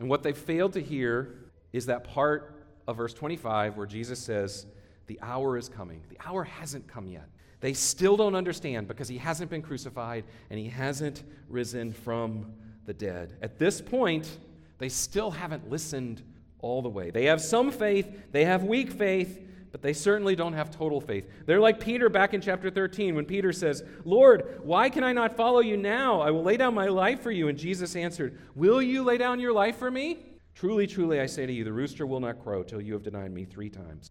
And 0.00 0.08
what 0.08 0.24
they 0.24 0.32
failed 0.32 0.72
to 0.72 0.80
hear 0.80 1.36
is 1.72 1.86
that 1.86 2.02
part 2.02 2.64
of 2.88 2.96
verse 2.96 3.14
25 3.14 3.76
where 3.76 3.86
Jesus 3.86 4.18
says, 4.18 4.66
The 5.06 5.20
hour 5.22 5.56
is 5.56 5.68
coming. 5.68 6.02
The 6.08 6.18
hour 6.26 6.42
hasn't 6.42 6.88
come 6.88 7.06
yet. 7.06 7.28
They 7.60 7.72
still 7.72 8.16
don't 8.16 8.34
understand 8.34 8.88
because 8.88 9.06
he 9.06 9.18
hasn't 9.18 9.48
been 9.48 9.62
crucified 9.62 10.24
and 10.50 10.58
he 10.58 10.68
hasn't 10.68 11.22
risen 11.48 11.92
from 11.92 12.52
the 12.86 12.94
dead. 12.94 13.36
At 13.42 13.58
this 13.58 13.80
point, 13.80 14.38
they 14.78 14.88
still 14.88 15.30
haven't 15.30 15.70
listened 15.70 16.22
all 16.60 16.82
the 16.82 16.88
way. 16.88 17.10
They 17.10 17.24
have 17.26 17.40
some 17.40 17.70
faith, 17.70 18.32
they 18.32 18.44
have 18.44 18.64
weak 18.64 18.92
faith, 18.92 19.40
but 19.72 19.80
they 19.80 19.94
certainly 19.94 20.36
don't 20.36 20.52
have 20.52 20.70
total 20.70 21.00
faith. 21.00 21.26
They're 21.46 21.60
like 21.60 21.80
Peter 21.80 22.10
back 22.10 22.34
in 22.34 22.40
chapter 22.40 22.70
13 22.70 23.14
when 23.14 23.24
Peter 23.24 23.52
says, 23.52 23.82
Lord, 24.04 24.60
why 24.62 24.90
can 24.90 25.02
I 25.02 25.12
not 25.12 25.34
follow 25.34 25.60
you 25.60 25.78
now? 25.78 26.20
I 26.20 26.30
will 26.30 26.42
lay 26.42 26.58
down 26.58 26.74
my 26.74 26.88
life 26.88 27.22
for 27.22 27.30
you. 27.30 27.48
And 27.48 27.56
Jesus 27.56 27.96
answered, 27.96 28.38
Will 28.54 28.82
you 28.82 29.02
lay 29.02 29.16
down 29.16 29.40
your 29.40 29.52
life 29.52 29.78
for 29.78 29.90
me? 29.90 30.18
Truly, 30.54 30.86
truly, 30.86 31.20
I 31.20 31.26
say 31.26 31.46
to 31.46 31.52
you, 31.52 31.64
the 31.64 31.72
rooster 31.72 32.06
will 32.06 32.20
not 32.20 32.42
crow 32.42 32.62
till 32.62 32.82
you 32.82 32.92
have 32.92 33.02
denied 33.02 33.32
me 33.32 33.46
three 33.46 33.70
times. 33.70 34.10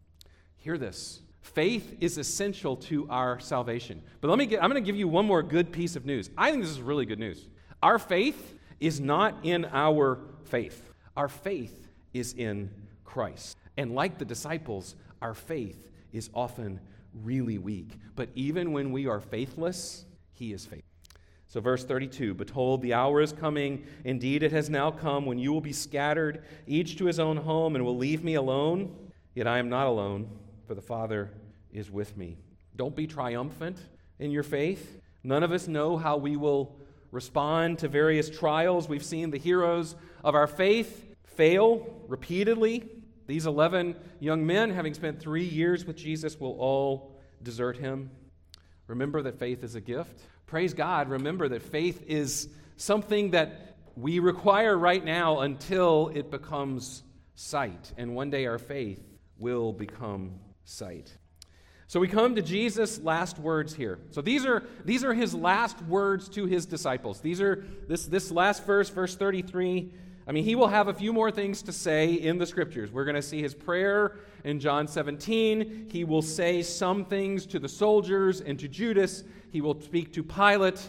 Hear 0.58 0.78
this. 0.78 1.22
Faith 1.42 1.98
is 2.00 2.18
essential 2.18 2.76
to 2.78 3.08
our 3.10 3.40
salvation. 3.40 4.02
But 4.20 4.30
let 4.30 4.40
me 4.40 4.48
get, 4.48 4.64
I'm 4.64 4.70
going 4.70 4.84
to 4.84 4.86
give 4.86 4.96
you 4.96 5.08
one 5.08 5.26
more 5.26 5.44
good 5.44 5.72
piece 5.72 5.96
of 5.96 6.06
news. 6.06 6.30
I 6.38 6.50
think 6.50 6.64
this 6.64 6.72
is 6.72 6.82
really 6.82 7.06
good 7.06 7.20
news. 7.20 7.48
Our 7.84 8.00
faith 8.00 8.56
is 8.82 9.00
not 9.00 9.38
in 9.44 9.66
our 9.72 10.20
faith, 10.44 10.92
our 11.16 11.30
faith 11.30 11.88
is 12.14 12.34
in 12.34 12.70
Christ. 13.06 13.58
And 13.78 13.96
like 13.96 14.18
the 14.18 14.26
disciples, 14.26 14.96
our 15.22 15.34
faith 15.34 15.90
is 16.12 16.30
often 16.34 16.82
really 17.24 17.58
weak. 17.58 17.98
But 18.16 18.30
even 18.36 18.74
when 18.74 18.92
we 18.92 19.08
are 19.08 19.22
faithless, 19.22 20.06
He 20.34 20.52
is 20.52 20.66
faithful. 20.66 20.92
So, 21.48 21.60
verse 21.60 21.84
32 21.84 22.34
Behold, 22.34 22.82
the 22.82 22.94
hour 22.94 23.22
is 23.22 23.34
coming. 23.34 23.86
Indeed, 24.06 24.42
it 24.42 24.54
has 24.54 24.70
now 24.70 24.90
come 24.90 25.26
when 25.26 25.38
you 25.38 25.52
will 25.52 25.62
be 25.62 25.74
scattered, 25.74 26.46
each 26.66 26.98
to 26.98 27.06
his 27.06 27.20
own 27.20 27.36
home, 27.36 27.76
and 27.76 27.86
will 27.86 27.98
leave 27.98 28.24
me 28.24 28.36
alone. 28.36 28.96
Yet 29.36 29.48
I 29.48 29.60
am 29.60 29.68
not 29.68 29.88
alone, 29.88 30.30
for 30.66 30.76
the 30.76 30.82
Father 30.82 31.30
is 31.74 31.92
with 31.92 32.16
me. 32.16 32.38
Don't 32.78 32.96
be 32.96 33.06
triumphant 33.06 33.78
in 34.20 34.32
your 34.32 34.44
faith. 34.44 35.02
None 35.24 35.44
of 35.44 35.52
us 35.52 35.68
know 35.68 35.98
how 35.98 36.16
we 36.16 36.38
will 36.38 36.76
respond 37.12 37.80
to 37.80 37.88
various 37.88 38.30
trials. 38.30 38.90
We've 38.90 39.04
seen 39.04 39.32
the 39.32 39.38
heroes 39.38 39.96
of 40.24 40.36
our 40.36 40.48
faith 40.48 41.16
fail 41.26 42.02
repeatedly. 42.08 42.90
These 43.28 43.46
11 43.46 43.96
young 44.20 44.46
men, 44.46 44.72
having 44.72 44.94
spent 44.94 45.20
three 45.20 45.46
years 45.46 45.86
with 45.86 45.96
Jesus, 45.96 46.40
will 46.40 46.58
all 46.60 47.20
desert 47.44 47.78
him. 47.78 48.12
Remember 48.88 49.22
that 49.22 49.40
faith 49.40 49.64
is 49.64 49.76
a 49.76 49.82
gift 49.82 50.22
praise 50.52 50.74
God, 50.74 51.10
remember 51.10 51.48
that 51.48 51.62
faith 51.62 52.04
is 52.08 52.50
something 52.76 53.32
that 53.32 53.78
we 53.96 54.20
require 54.20 54.78
right 54.78 55.04
now 55.04 55.40
until 55.40 56.12
it 56.14 56.30
becomes 56.30 57.04
sight. 57.36 57.94
And 57.96 58.14
one 58.16 58.30
day 58.30 58.46
our 58.48 58.58
faith 58.60 59.02
will 59.38 59.72
become 59.72 60.34
sight. 60.66 61.18
So 61.92 62.00
we 62.00 62.08
come 62.08 62.36
to 62.36 62.42
Jesus' 62.42 63.02
last 63.02 63.38
words 63.38 63.74
here. 63.74 64.00
So 64.12 64.22
these 64.22 64.46
are, 64.46 64.64
these 64.86 65.04
are 65.04 65.14
his 65.14 65.34
last 65.36 65.82
words 65.82 66.30
to 66.30 66.46
his 66.46 66.66
disciples. 66.66 67.20
These 67.20 67.42
are 67.42 67.66
this, 67.90 68.06
this 68.06 68.32
last 68.32 68.66
verse, 68.66 68.88
verse 68.88 69.14
33. 69.18 69.92
I 70.26 70.32
mean, 70.32 70.46
he 70.46 70.56
will 70.56 70.70
have 70.70 70.88
a 70.88 70.94
few 70.94 71.12
more 71.12 71.32
things 71.32 71.62
to 71.64 71.74
say 71.74 72.14
in 72.14 72.38
the 72.38 72.46
scriptures. 72.46 72.94
We're 72.94 73.04
going 73.04 73.18
to 73.18 73.22
see 73.22 73.42
his 73.42 73.54
prayer 73.54 74.20
in 74.46 74.62
John 74.62 74.88
17. 74.88 75.90
He 75.92 76.06
will 76.06 76.22
say 76.22 76.62
some 76.62 77.04
things 77.04 77.46
to 77.48 77.60
the 77.60 77.68
soldiers 77.68 78.40
and 78.40 78.58
to 78.60 78.70
Judas. 78.70 79.26
He 79.52 79.60
will 79.60 79.78
speak 79.82 80.14
to 80.14 80.24
Pilate. 80.24 80.80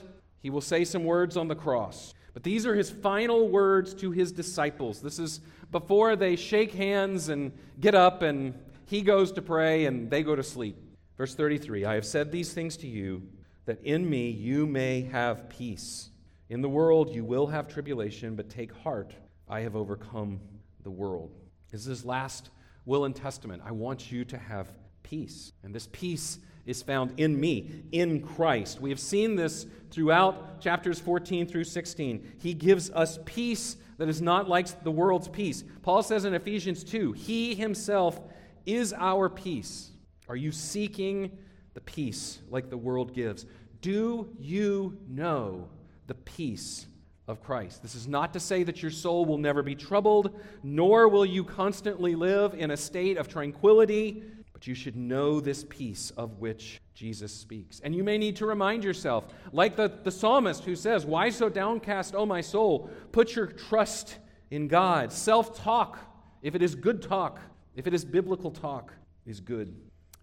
He 0.40 0.50
will 0.50 0.60
say 0.60 0.84
some 0.84 1.02
words 1.02 1.36
on 1.36 1.48
the 1.48 1.56
cross. 1.56 2.14
But 2.32 2.44
these 2.44 2.64
are 2.64 2.76
his 2.76 2.90
final 2.92 3.48
words 3.48 3.92
to 3.94 4.12
his 4.12 4.30
disciples. 4.30 5.02
This 5.02 5.18
is 5.18 5.40
before 5.72 6.14
they 6.14 6.36
shake 6.36 6.72
hands 6.74 7.28
and 7.28 7.50
get 7.80 7.96
up, 7.96 8.22
and 8.22 8.54
he 8.86 9.02
goes 9.02 9.32
to 9.32 9.42
pray 9.42 9.86
and 9.86 10.08
they 10.08 10.22
go 10.22 10.36
to 10.36 10.44
sleep. 10.44 10.76
Verse 11.16 11.34
33 11.34 11.84
I 11.84 11.94
have 11.94 12.06
said 12.06 12.32
these 12.32 12.52
things 12.52 12.76
to 12.78 12.86
you, 12.86 13.22
that 13.66 13.82
in 13.82 14.08
me 14.08 14.30
you 14.30 14.66
may 14.66 15.02
have 15.02 15.48
peace. 15.48 16.10
In 16.48 16.60
the 16.60 16.68
world 16.68 17.10
you 17.14 17.24
will 17.24 17.46
have 17.46 17.68
tribulation, 17.68 18.34
but 18.36 18.50
take 18.50 18.72
heart, 18.72 19.14
I 19.48 19.60
have 19.60 19.76
overcome 19.76 20.40
the 20.82 20.90
world. 20.90 21.34
This 21.70 21.82
is 21.82 21.86
his 21.86 22.04
last 22.04 22.50
will 22.84 23.04
and 23.04 23.14
testament. 23.14 23.62
I 23.64 23.72
want 23.72 24.10
you 24.10 24.24
to 24.26 24.38
have 24.38 24.68
peace. 25.02 25.52
And 25.62 25.74
this 25.74 25.88
peace 25.92 26.38
is 26.66 26.82
found 26.82 27.18
in 27.18 27.38
me, 27.38 27.84
in 27.92 28.22
Christ. 28.22 28.80
We 28.80 28.90
have 28.90 29.00
seen 29.00 29.36
this 29.36 29.66
throughout 29.90 30.60
chapters 30.60 30.98
14 31.00 31.46
through 31.46 31.64
16. 31.64 32.34
He 32.40 32.54
gives 32.54 32.90
us 32.90 33.18
peace 33.24 33.76
that 33.98 34.08
is 34.08 34.20
not 34.20 34.48
like 34.48 34.82
the 34.82 34.90
world's 34.90 35.28
peace. 35.28 35.64
Paul 35.82 36.02
says 36.02 36.24
in 36.24 36.34
Ephesians 36.34 36.84
2 36.84 37.12
He 37.12 37.54
himself 37.54 38.20
is 38.66 38.92
our 38.92 39.28
peace. 39.28 39.91
Are 40.32 40.36
you 40.36 40.50
seeking 40.50 41.30
the 41.74 41.82
peace 41.82 42.40
like 42.48 42.70
the 42.70 42.76
world 42.78 43.12
gives? 43.12 43.44
Do 43.82 44.34
you 44.40 44.96
know 45.06 45.68
the 46.06 46.14
peace 46.14 46.86
of 47.28 47.42
Christ. 47.42 47.82
This 47.82 47.94
is 47.94 48.08
not 48.08 48.32
to 48.32 48.40
say 48.40 48.62
that 48.62 48.80
your 48.80 48.90
soul 48.90 49.26
will 49.26 49.36
never 49.36 49.62
be 49.62 49.74
troubled, 49.74 50.40
nor 50.62 51.06
will 51.08 51.26
you 51.26 51.44
constantly 51.44 52.14
live 52.14 52.54
in 52.54 52.70
a 52.70 52.76
state 52.76 53.18
of 53.18 53.28
tranquility, 53.28 54.22
but 54.54 54.66
you 54.66 54.74
should 54.74 54.96
know 54.96 55.38
this 55.38 55.66
peace 55.68 56.10
of 56.16 56.38
which 56.38 56.80
Jesus 56.94 57.30
speaks. 57.30 57.80
And 57.80 57.94
you 57.94 58.02
may 58.02 58.16
need 58.16 58.36
to 58.36 58.46
remind 58.46 58.82
yourself, 58.82 59.26
like 59.52 59.76
the, 59.76 59.92
the 60.02 60.10
psalmist 60.10 60.64
who 60.64 60.74
says, 60.74 61.04
Why 61.04 61.28
so 61.28 61.50
downcast, 61.50 62.14
O 62.14 62.24
my 62.24 62.40
soul? 62.40 62.90
Put 63.12 63.36
your 63.36 63.46
trust 63.46 64.16
in 64.50 64.66
God. 64.66 65.12
Self 65.12 65.62
talk, 65.62 65.98
if 66.40 66.54
it 66.54 66.62
is 66.62 66.74
good 66.74 67.02
talk, 67.02 67.38
if 67.76 67.86
it 67.86 67.94
is 67.94 68.04
biblical 68.04 68.50
talk, 68.50 68.94
is 69.26 69.40
good. 69.40 69.74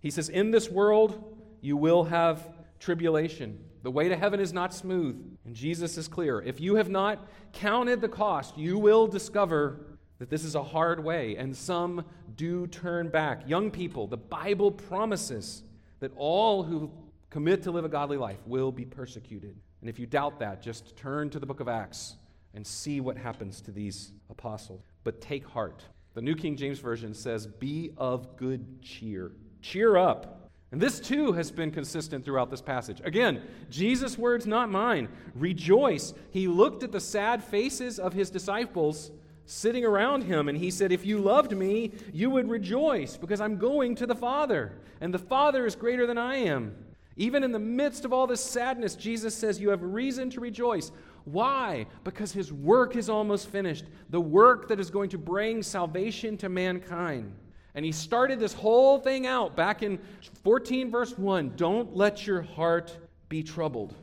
He 0.01 0.11
says, 0.11 0.29
In 0.29 0.51
this 0.51 0.69
world, 0.69 1.37
you 1.61 1.77
will 1.77 2.05
have 2.05 2.43
tribulation. 2.79 3.59
The 3.83 3.91
way 3.91 4.09
to 4.09 4.15
heaven 4.15 4.39
is 4.39 4.53
not 4.53 4.73
smooth. 4.73 5.37
And 5.45 5.55
Jesus 5.55 5.97
is 5.97 6.07
clear. 6.07 6.41
If 6.41 6.59
you 6.59 6.75
have 6.75 6.89
not 6.89 7.27
counted 7.53 8.01
the 8.01 8.09
cost, 8.09 8.57
you 8.57 8.77
will 8.77 9.07
discover 9.07 9.85
that 10.19 10.29
this 10.29 10.43
is 10.43 10.55
a 10.55 10.63
hard 10.63 11.01
way, 11.01 11.37
and 11.37 11.55
some 11.55 12.03
do 12.35 12.67
turn 12.67 13.07
back. 13.07 13.47
Young 13.47 13.71
people, 13.71 14.05
the 14.05 14.17
Bible 14.17 14.69
promises 14.69 15.63
that 16.01 16.11
all 16.17 16.63
who 16.63 16.91
commit 17.29 17.63
to 17.63 17.71
live 17.71 17.85
a 17.85 17.89
godly 17.89 18.17
life 18.17 18.39
will 18.45 18.71
be 18.71 18.83
persecuted. 18.83 19.55
And 19.81 19.89
if 19.89 19.97
you 19.97 20.05
doubt 20.05 20.39
that, 20.39 20.61
just 20.61 20.97
turn 20.97 21.29
to 21.29 21.39
the 21.39 21.45
book 21.45 21.61
of 21.61 21.69
Acts 21.69 22.17
and 22.53 22.65
see 22.65 22.99
what 22.99 23.17
happens 23.17 23.61
to 23.61 23.71
these 23.71 24.11
apostles. 24.29 24.81
But 25.03 25.21
take 25.21 25.47
heart. 25.47 25.83
The 26.15 26.21
New 26.21 26.35
King 26.35 26.57
James 26.57 26.79
Version 26.79 27.13
says, 27.13 27.47
Be 27.47 27.91
of 27.97 28.35
good 28.35 28.81
cheer. 28.81 29.31
Cheer 29.61 29.97
up. 29.97 30.49
And 30.71 30.79
this 30.79 30.99
too 30.99 31.31
has 31.31 31.49
been 31.49 31.71
consistent 31.71 32.23
throughout 32.23 32.51
this 32.51 32.61
passage. 32.61 33.01
Again, 33.03 33.41
Jesus' 33.71 34.17
words, 34.17 34.45
not 34.45 34.69
mine. 34.69 35.09
Rejoice. 35.33 36.13
He 36.31 36.47
looked 36.47 36.83
at 36.83 36.91
the 36.91 36.99
sad 36.99 37.43
faces 37.43 37.99
of 37.99 38.13
his 38.13 38.29
disciples 38.29 39.11
sitting 39.45 39.83
around 39.83 40.23
him, 40.23 40.47
and 40.47 40.55
he 40.55 40.69
said, 40.69 40.91
If 40.91 41.07
you 41.07 41.17
loved 41.17 41.57
me, 41.57 41.91
you 42.13 42.29
would 42.29 42.47
rejoice, 42.47 43.17
because 43.17 43.41
I'm 43.41 43.57
going 43.57 43.95
to 43.95 44.05
the 44.05 44.13
Father, 44.13 44.73
and 45.01 45.11
the 45.11 45.17
Father 45.17 45.65
is 45.65 45.75
greater 45.75 46.05
than 46.05 46.19
I 46.19 46.35
am. 46.35 46.75
Even 47.17 47.43
in 47.43 47.51
the 47.51 47.57
midst 47.57 48.05
of 48.05 48.13
all 48.13 48.27
this 48.27 48.43
sadness, 48.43 48.95
Jesus 48.95 49.33
says, 49.33 49.59
You 49.59 49.69
have 49.69 49.81
reason 49.81 50.29
to 50.29 50.39
rejoice. 50.39 50.91
Why? 51.25 51.87
Because 52.03 52.31
his 52.31 52.53
work 52.53 52.95
is 52.95 53.09
almost 53.09 53.49
finished, 53.49 53.85
the 54.11 54.21
work 54.21 54.67
that 54.67 54.79
is 54.79 54.91
going 54.91 55.09
to 55.09 55.17
bring 55.17 55.63
salvation 55.63 56.37
to 56.37 56.47
mankind. 56.47 57.33
And 57.75 57.85
he 57.85 57.91
started 57.91 58.39
this 58.39 58.53
whole 58.53 58.99
thing 58.99 59.27
out 59.27 59.55
back 59.55 59.83
in 59.83 59.99
14, 60.43 60.89
verse 60.91 61.17
1. 61.17 61.53
Don't 61.55 61.95
let 61.95 62.25
your 62.25 62.41
heart 62.41 62.97
be 63.29 63.43
troubled. 63.43 63.93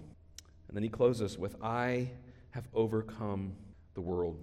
And 0.69 0.77
then 0.77 0.83
he 0.83 0.89
closes 0.89 1.37
with, 1.37 1.57
I 1.63 2.11
have 2.51 2.69
overcome 2.75 3.53
the 3.95 4.01
world. 4.01 4.39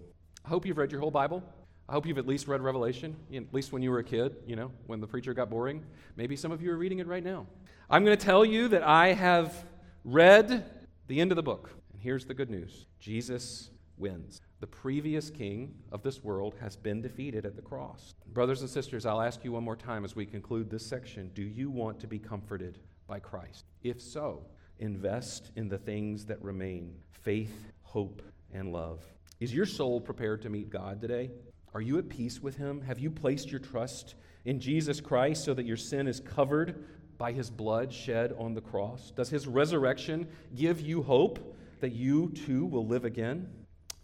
I 0.45 0.49
hope 0.49 0.65
you've 0.65 0.77
read 0.77 0.91
your 0.91 1.01
whole 1.01 1.11
Bible. 1.11 1.43
I 1.87 1.93
hope 1.93 2.05
you've 2.05 2.17
at 2.17 2.27
least 2.27 2.47
read 2.47 2.61
Revelation, 2.61 3.15
at 3.33 3.53
least 3.53 3.73
when 3.73 3.81
you 3.81 3.91
were 3.91 3.99
a 3.99 4.03
kid, 4.03 4.35
you 4.47 4.55
know, 4.55 4.71
when 4.87 5.01
the 5.01 5.07
preacher 5.07 5.33
got 5.33 5.49
boring. 5.49 5.83
Maybe 6.15 6.35
some 6.35 6.51
of 6.51 6.61
you 6.61 6.71
are 6.71 6.77
reading 6.77 6.99
it 6.99 7.07
right 7.07 7.23
now. 7.23 7.45
I'm 7.89 8.05
going 8.05 8.17
to 8.17 8.25
tell 8.25 8.45
you 8.45 8.69
that 8.69 8.83
I 8.83 9.13
have 9.13 9.53
read 10.05 10.65
the 11.07 11.19
end 11.19 11.31
of 11.31 11.35
the 11.35 11.43
book. 11.43 11.71
And 11.91 12.01
here's 12.01 12.25
the 12.25 12.33
good 12.33 12.49
news 12.49 12.87
Jesus 12.99 13.69
wins. 13.97 14.41
The 14.63 14.67
previous 14.67 15.29
king 15.29 15.75
of 15.91 16.03
this 16.03 16.23
world 16.23 16.55
has 16.61 16.77
been 16.77 17.01
defeated 17.01 17.45
at 17.45 17.57
the 17.57 17.61
cross. 17.61 18.15
Brothers 18.31 18.61
and 18.61 18.69
sisters, 18.69 19.05
I'll 19.05 19.21
ask 19.21 19.43
you 19.43 19.51
one 19.51 19.63
more 19.65 19.75
time 19.75 20.05
as 20.05 20.15
we 20.15 20.25
conclude 20.25 20.69
this 20.69 20.85
section 20.85 21.29
Do 21.33 21.41
you 21.41 21.69
want 21.69 21.99
to 21.99 22.07
be 22.07 22.17
comforted 22.17 22.79
by 23.05 23.19
Christ? 23.19 23.65
If 23.83 24.01
so, 24.01 24.45
invest 24.79 25.51
in 25.57 25.67
the 25.67 25.77
things 25.77 26.23
that 26.27 26.41
remain 26.41 26.95
faith, 27.11 27.73
hope, 27.81 28.21
and 28.53 28.71
love. 28.71 29.03
Is 29.41 29.53
your 29.53 29.65
soul 29.65 29.99
prepared 29.99 30.41
to 30.43 30.49
meet 30.49 30.69
God 30.69 31.01
today? 31.01 31.31
Are 31.73 31.81
you 31.81 31.97
at 31.97 32.07
peace 32.07 32.39
with 32.39 32.55
Him? 32.55 32.79
Have 32.83 32.99
you 32.99 33.11
placed 33.11 33.51
your 33.51 33.59
trust 33.59 34.15
in 34.45 34.61
Jesus 34.61 35.01
Christ 35.01 35.43
so 35.43 35.53
that 35.53 35.65
your 35.65 35.75
sin 35.75 36.07
is 36.07 36.21
covered 36.21 36.85
by 37.17 37.33
His 37.33 37.49
blood 37.49 37.91
shed 37.91 38.33
on 38.39 38.53
the 38.53 38.61
cross? 38.61 39.11
Does 39.11 39.29
His 39.29 39.45
resurrection 39.45 40.25
give 40.55 40.79
you 40.79 41.03
hope 41.03 41.53
that 41.81 41.91
you 41.91 42.29
too 42.29 42.65
will 42.65 42.87
live 42.87 43.03
again? 43.03 43.49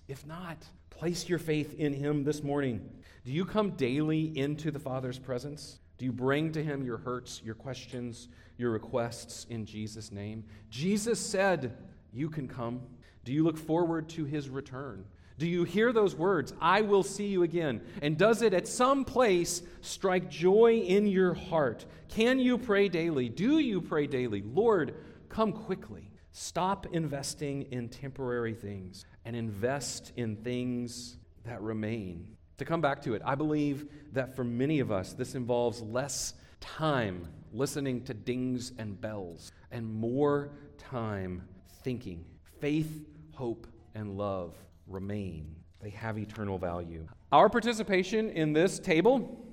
If 0.09 0.25
not, 0.25 0.57
place 0.89 1.29
your 1.29 1.37
faith 1.37 1.75
in 1.75 1.93
Him 1.93 2.23
this 2.23 2.41
morning. 2.41 2.81
Do 3.23 3.31
you 3.31 3.45
come 3.45 3.71
daily 3.71 4.35
into 4.35 4.71
the 4.71 4.79
Father's 4.79 5.19
presence? 5.19 5.79
Do 5.99 6.05
you 6.05 6.11
bring 6.11 6.51
to 6.53 6.63
Him 6.63 6.83
your 6.83 6.97
hurts, 6.97 7.43
your 7.45 7.53
questions, 7.53 8.27
your 8.57 8.71
requests 8.71 9.45
in 9.51 9.67
Jesus' 9.67 10.11
name? 10.11 10.45
Jesus 10.71 11.19
said, 11.19 11.77
You 12.11 12.27
can 12.27 12.47
come. 12.47 12.81
Do 13.23 13.31
you 13.31 13.43
look 13.43 13.57
forward 13.59 14.09
to 14.09 14.25
His 14.25 14.49
return? 14.49 15.05
Do 15.37 15.45
you 15.45 15.63
hear 15.63 15.93
those 15.93 16.15
words, 16.15 16.55
I 16.59 16.81
will 16.81 17.03
see 17.03 17.27
you 17.27 17.43
again? 17.43 17.79
And 18.01 18.17
does 18.17 18.41
it 18.41 18.55
at 18.55 18.67
some 18.67 19.05
place 19.05 19.61
strike 19.81 20.27
joy 20.27 20.79
in 20.79 21.05
your 21.05 21.35
heart? 21.35 21.85
Can 22.07 22.39
you 22.39 22.57
pray 22.57 22.89
daily? 22.89 23.29
Do 23.29 23.59
you 23.59 23.79
pray 23.79 24.07
daily? 24.07 24.41
Lord, 24.41 24.95
come 25.29 25.53
quickly. 25.53 26.08
Stop 26.41 26.85
investing 26.93 27.63
in 27.63 27.89
temporary 27.89 28.53
things 28.53 29.03
and 29.25 29.35
invest 29.35 30.13
in 30.15 30.37
things 30.37 31.17
that 31.43 31.61
remain. 31.61 32.29
To 32.59 32.63
come 32.63 32.79
back 32.79 33.01
to 33.01 33.13
it, 33.13 33.21
I 33.25 33.35
believe 33.35 33.87
that 34.13 34.37
for 34.37 34.45
many 34.45 34.79
of 34.79 34.89
us, 34.89 35.11
this 35.11 35.35
involves 35.35 35.81
less 35.81 36.35
time 36.61 37.27
listening 37.51 38.05
to 38.05 38.13
dings 38.13 38.71
and 38.77 39.01
bells, 39.01 39.51
and 39.69 39.93
more 39.93 40.51
time 40.77 41.43
thinking. 41.83 42.23
Faith, 42.61 43.05
hope, 43.33 43.67
and 43.93 44.17
love 44.17 44.55
remain. 44.87 45.53
They 45.81 45.89
have 45.89 46.17
eternal 46.17 46.57
value. 46.57 47.05
Our 47.33 47.49
participation 47.49 48.29
in 48.29 48.53
this 48.53 48.79
table 48.79 49.45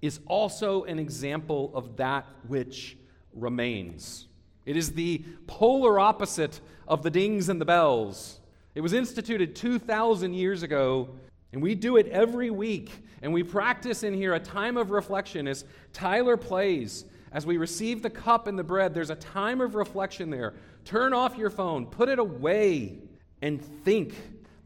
is 0.00 0.18
also 0.26 0.84
an 0.84 0.98
example 0.98 1.70
of 1.74 1.98
that 1.98 2.24
which 2.48 2.96
remains. 3.34 4.28
It 4.64 4.76
is 4.76 4.92
the 4.92 5.24
polar 5.46 5.98
opposite 5.98 6.60
of 6.86 7.02
the 7.02 7.10
dings 7.10 7.48
and 7.48 7.60
the 7.60 7.64
bells. 7.64 8.40
It 8.74 8.80
was 8.80 8.92
instituted 8.92 9.54
2,000 9.56 10.34
years 10.34 10.62
ago, 10.62 11.08
and 11.52 11.62
we 11.62 11.74
do 11.74 11.96
it 11.96 12.06
every 12.08 12.50
week. 12.50 12.90
And 13.22 13.32
we 13.32 13.42
practice 13.42 14.02
in 14.02 14.14
here 14.14 14.34
a 14.34 14.40
time 14.40 14.76
of 14.76 14.90
reflection 14.90 15.46
as 15.46 15.64
Tyler 15.92 16.36
plays. 16.36 17.04
As 17.32 17.46
we 17.46 17.56
receive 17.56 18.02
the 18.02 18.10
cup 18.10 18.46
and 18.46 18.58
the 18.58 18.64
bread, 18.64 18.92
there's 18.92 19.10
a 19.10 19.16
time 19.16 19.60
of 19.60 19.74
reflection 19.74 20.28
there. 20.28 20.54
Turn 20.84 21.12
off 21.12 21.36
your 21.36 21.50
phone, 21.50 21.86
put 21.86 22.08
it 22.08 22.18
away, 22.18 22.98
and 23.40 23.62
think. 23.84 24.14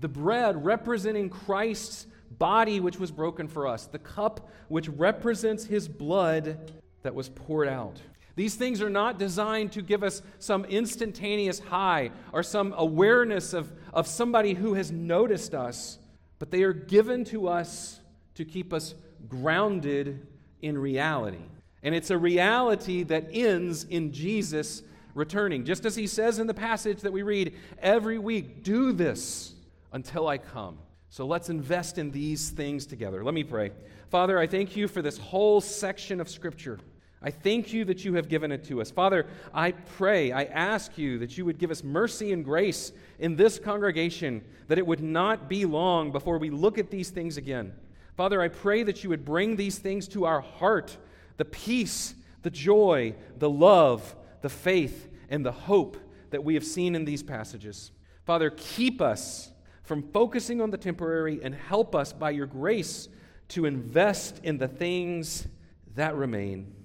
The 0.01 0.09
bread 0.09 0.65
representing 0.65 1.31
Christ's 1.31 2.07
body, 2.39 2.81
which 2.81 2.99
was 2.99 3.11
broken 3.11 3.49
for 3.49 3.67
us, 3.67 3.87
the 3.87 3.99
cup, 3.99 4.51
which 4.69 4.89
represents 4.89 5.65
his 5.65 5.89
blood 5.89 6.73
that 7.03 7.15
was 7.15 7.29
poured 7.29 7.69
out. 7.69 8.01
These 8.37 8.55
things 8.55 8.83
are 8.83 8.91
not 8.91 9.19
designed 9.19 9.73
to 9.73 9.83
give 9.83 10.03
us 10.05 10.23
some 10.39 10.67
instantaneous 10.67 11.59
high 11.59 12.11
or 12.33 12.43
some 12.43 12.75
awareness 12.77 13.55
of, 13.55 13.73
of 13.95 14.07
somebody 14.07 14.53
who 14.53 14.75
has 14.75 14.93
noticed 14.93 15.55
us, 15.55 15.99
but 16.39 16.51
they 16.51 16.63
are 16.63 16.75
given 16.75 17.25
to 17.25 17.49
us 17.49 17.99
to 18.35 18.45
keep 18.45 18.75
us 18.75 18.95
grounded 19.27 20.27
in 20.61 20.77
reality. 20.77 21.43
And 21.83 21.95
it's 21.95 22.11
a 22.11 22.19
reality 22.19 23.05
that 23.05 23.29
ends 23.33 23.85
in 23.85 24.13
Jesus 24.13 24.83
returning. 25.15 25.65
Just 25.65 25.87
as 25.87 25.97
he 25.97 26.07
says 26.07 26.39
in 26.39 26.47
the 26.47 26.55
passage 26.55 27.01
that 27.01 27.13
we 27.13 27.23
read 27.23 27.55
every 27.79 28.19
week, 28.19 28.63
do 28.63 28.93
this 28.93 29.55
until 29.93 30.29
I 30.29 30.37
come. 30.37 30.79
So 31.09 31.25
let's 31.27 31.49
invest 31.49 31.97
in 31.97 32.11
these 32.11 32.51
things 32.51 32.85
together. 32.85 33.25
Let 33.25 33.33
me 33.33 33.45
pray. 33.45 33.71
Father, 34.11 34.39
I 34.39 34.47
thank 34.47 34.77
you 34.77 34.89
for 34.89 35.01
this 35.01 35.17
whole 35.17 35.63
section 35.63 36.21
of 36.21 36.29
Scripture. 36.29 36.79
I 37.23 37.31
thank 37.31 37.73
you 37.73 37.85
that 37.87 38.05
you 38.05 38.15
have 38.15 38.29
given 38.29 38.53
it 38.53 38.65
to 38.65 38.81
us. 38.81 38.91
Father, 38.91 39.27
I 39.55 39.73
pray, 39.73 40.33
I 40.33 40.45
ask 40.45 40.99
you 40.99 41.19
that 41.19 41.39
you 41.39 41.45
would 41.47 41.59
give 41.59 41.71
us 41.71 41.83
mercy 41.83 42.33
and 42.33 42.45
grace 42.45 42.93
in 43.19 43.37
this 43.37 43.59
congregation, 43.59 44.45
that 44.69 44.79
it 44.79 44.87
would 44.87 45.03
not 45.03 45.49
be 45.49 45.65
long 45.65 46.13
before 46.13 46.39
we 46.39 46.51
look 46.51 46.79
at 46.79 46.91
these 46.91 47.11
things 47.11 47.37
again. 47.37 47.73
Father, 48.17 48.41
I 48.41 48.49
pray 48.49 48.83
that 48.83 49.03
you 49.03 49.11
would 49.11 49.25
bring 49.25 49.57
these 49.57 49.79
things 49.79 50.07
to 50.09 50.25
our 50.25 50.41
heart 50.41 50.97
the 51.37 51.45
peace, 51.45 52.15
the 52.43 52.51
joy, 52.51 53.15
the 53.39 53.51
love, 53.51 54.15
the 54.41 54.49
faith, 54.49 55.09
and 55.29 55.45
the 55.45 55.53
hope 55.53 55.97
that 56.31 56.45
we 56.45 56.55
have 56.55 56.65
seen 56.65 56.95
in 56.95 57.05
these 57.05 57.23
passages. 57.23 57.93
Father, 58.25 58.51
keep 58.51 59.01
us 59.01 59.51
from 59.83 60.03
focusing 60.03 60.61
on 60.61 60.71
the 60.71 60.79
temporary 60.79 61.41
and 61.43 61.55
help 61.55 61.95
us 61.95 62.13
by 62.13 62.31
your 62.31 62.47
grace 62.47 63.09
to 63.49 63.67
invest 63.67 64.41
in 64.43 64.59
the 64.59 64.69
things 64.69 65.47
that 65.95 66.15
remain. 66.15 66.76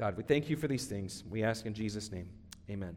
God, 0.00 0.16
we 0.16 0.22
thank 0.22 0.48
you 0.48 0.56
for 0.56 0.66
these 0.66 0.86
things. 0.86 1.24
We 1.28 1.42
ask 1.42 1.66
in 1.66 1.74
Jesus' 1.74 2.10
name. 2.10 2.30
Amen. 2.70 2.96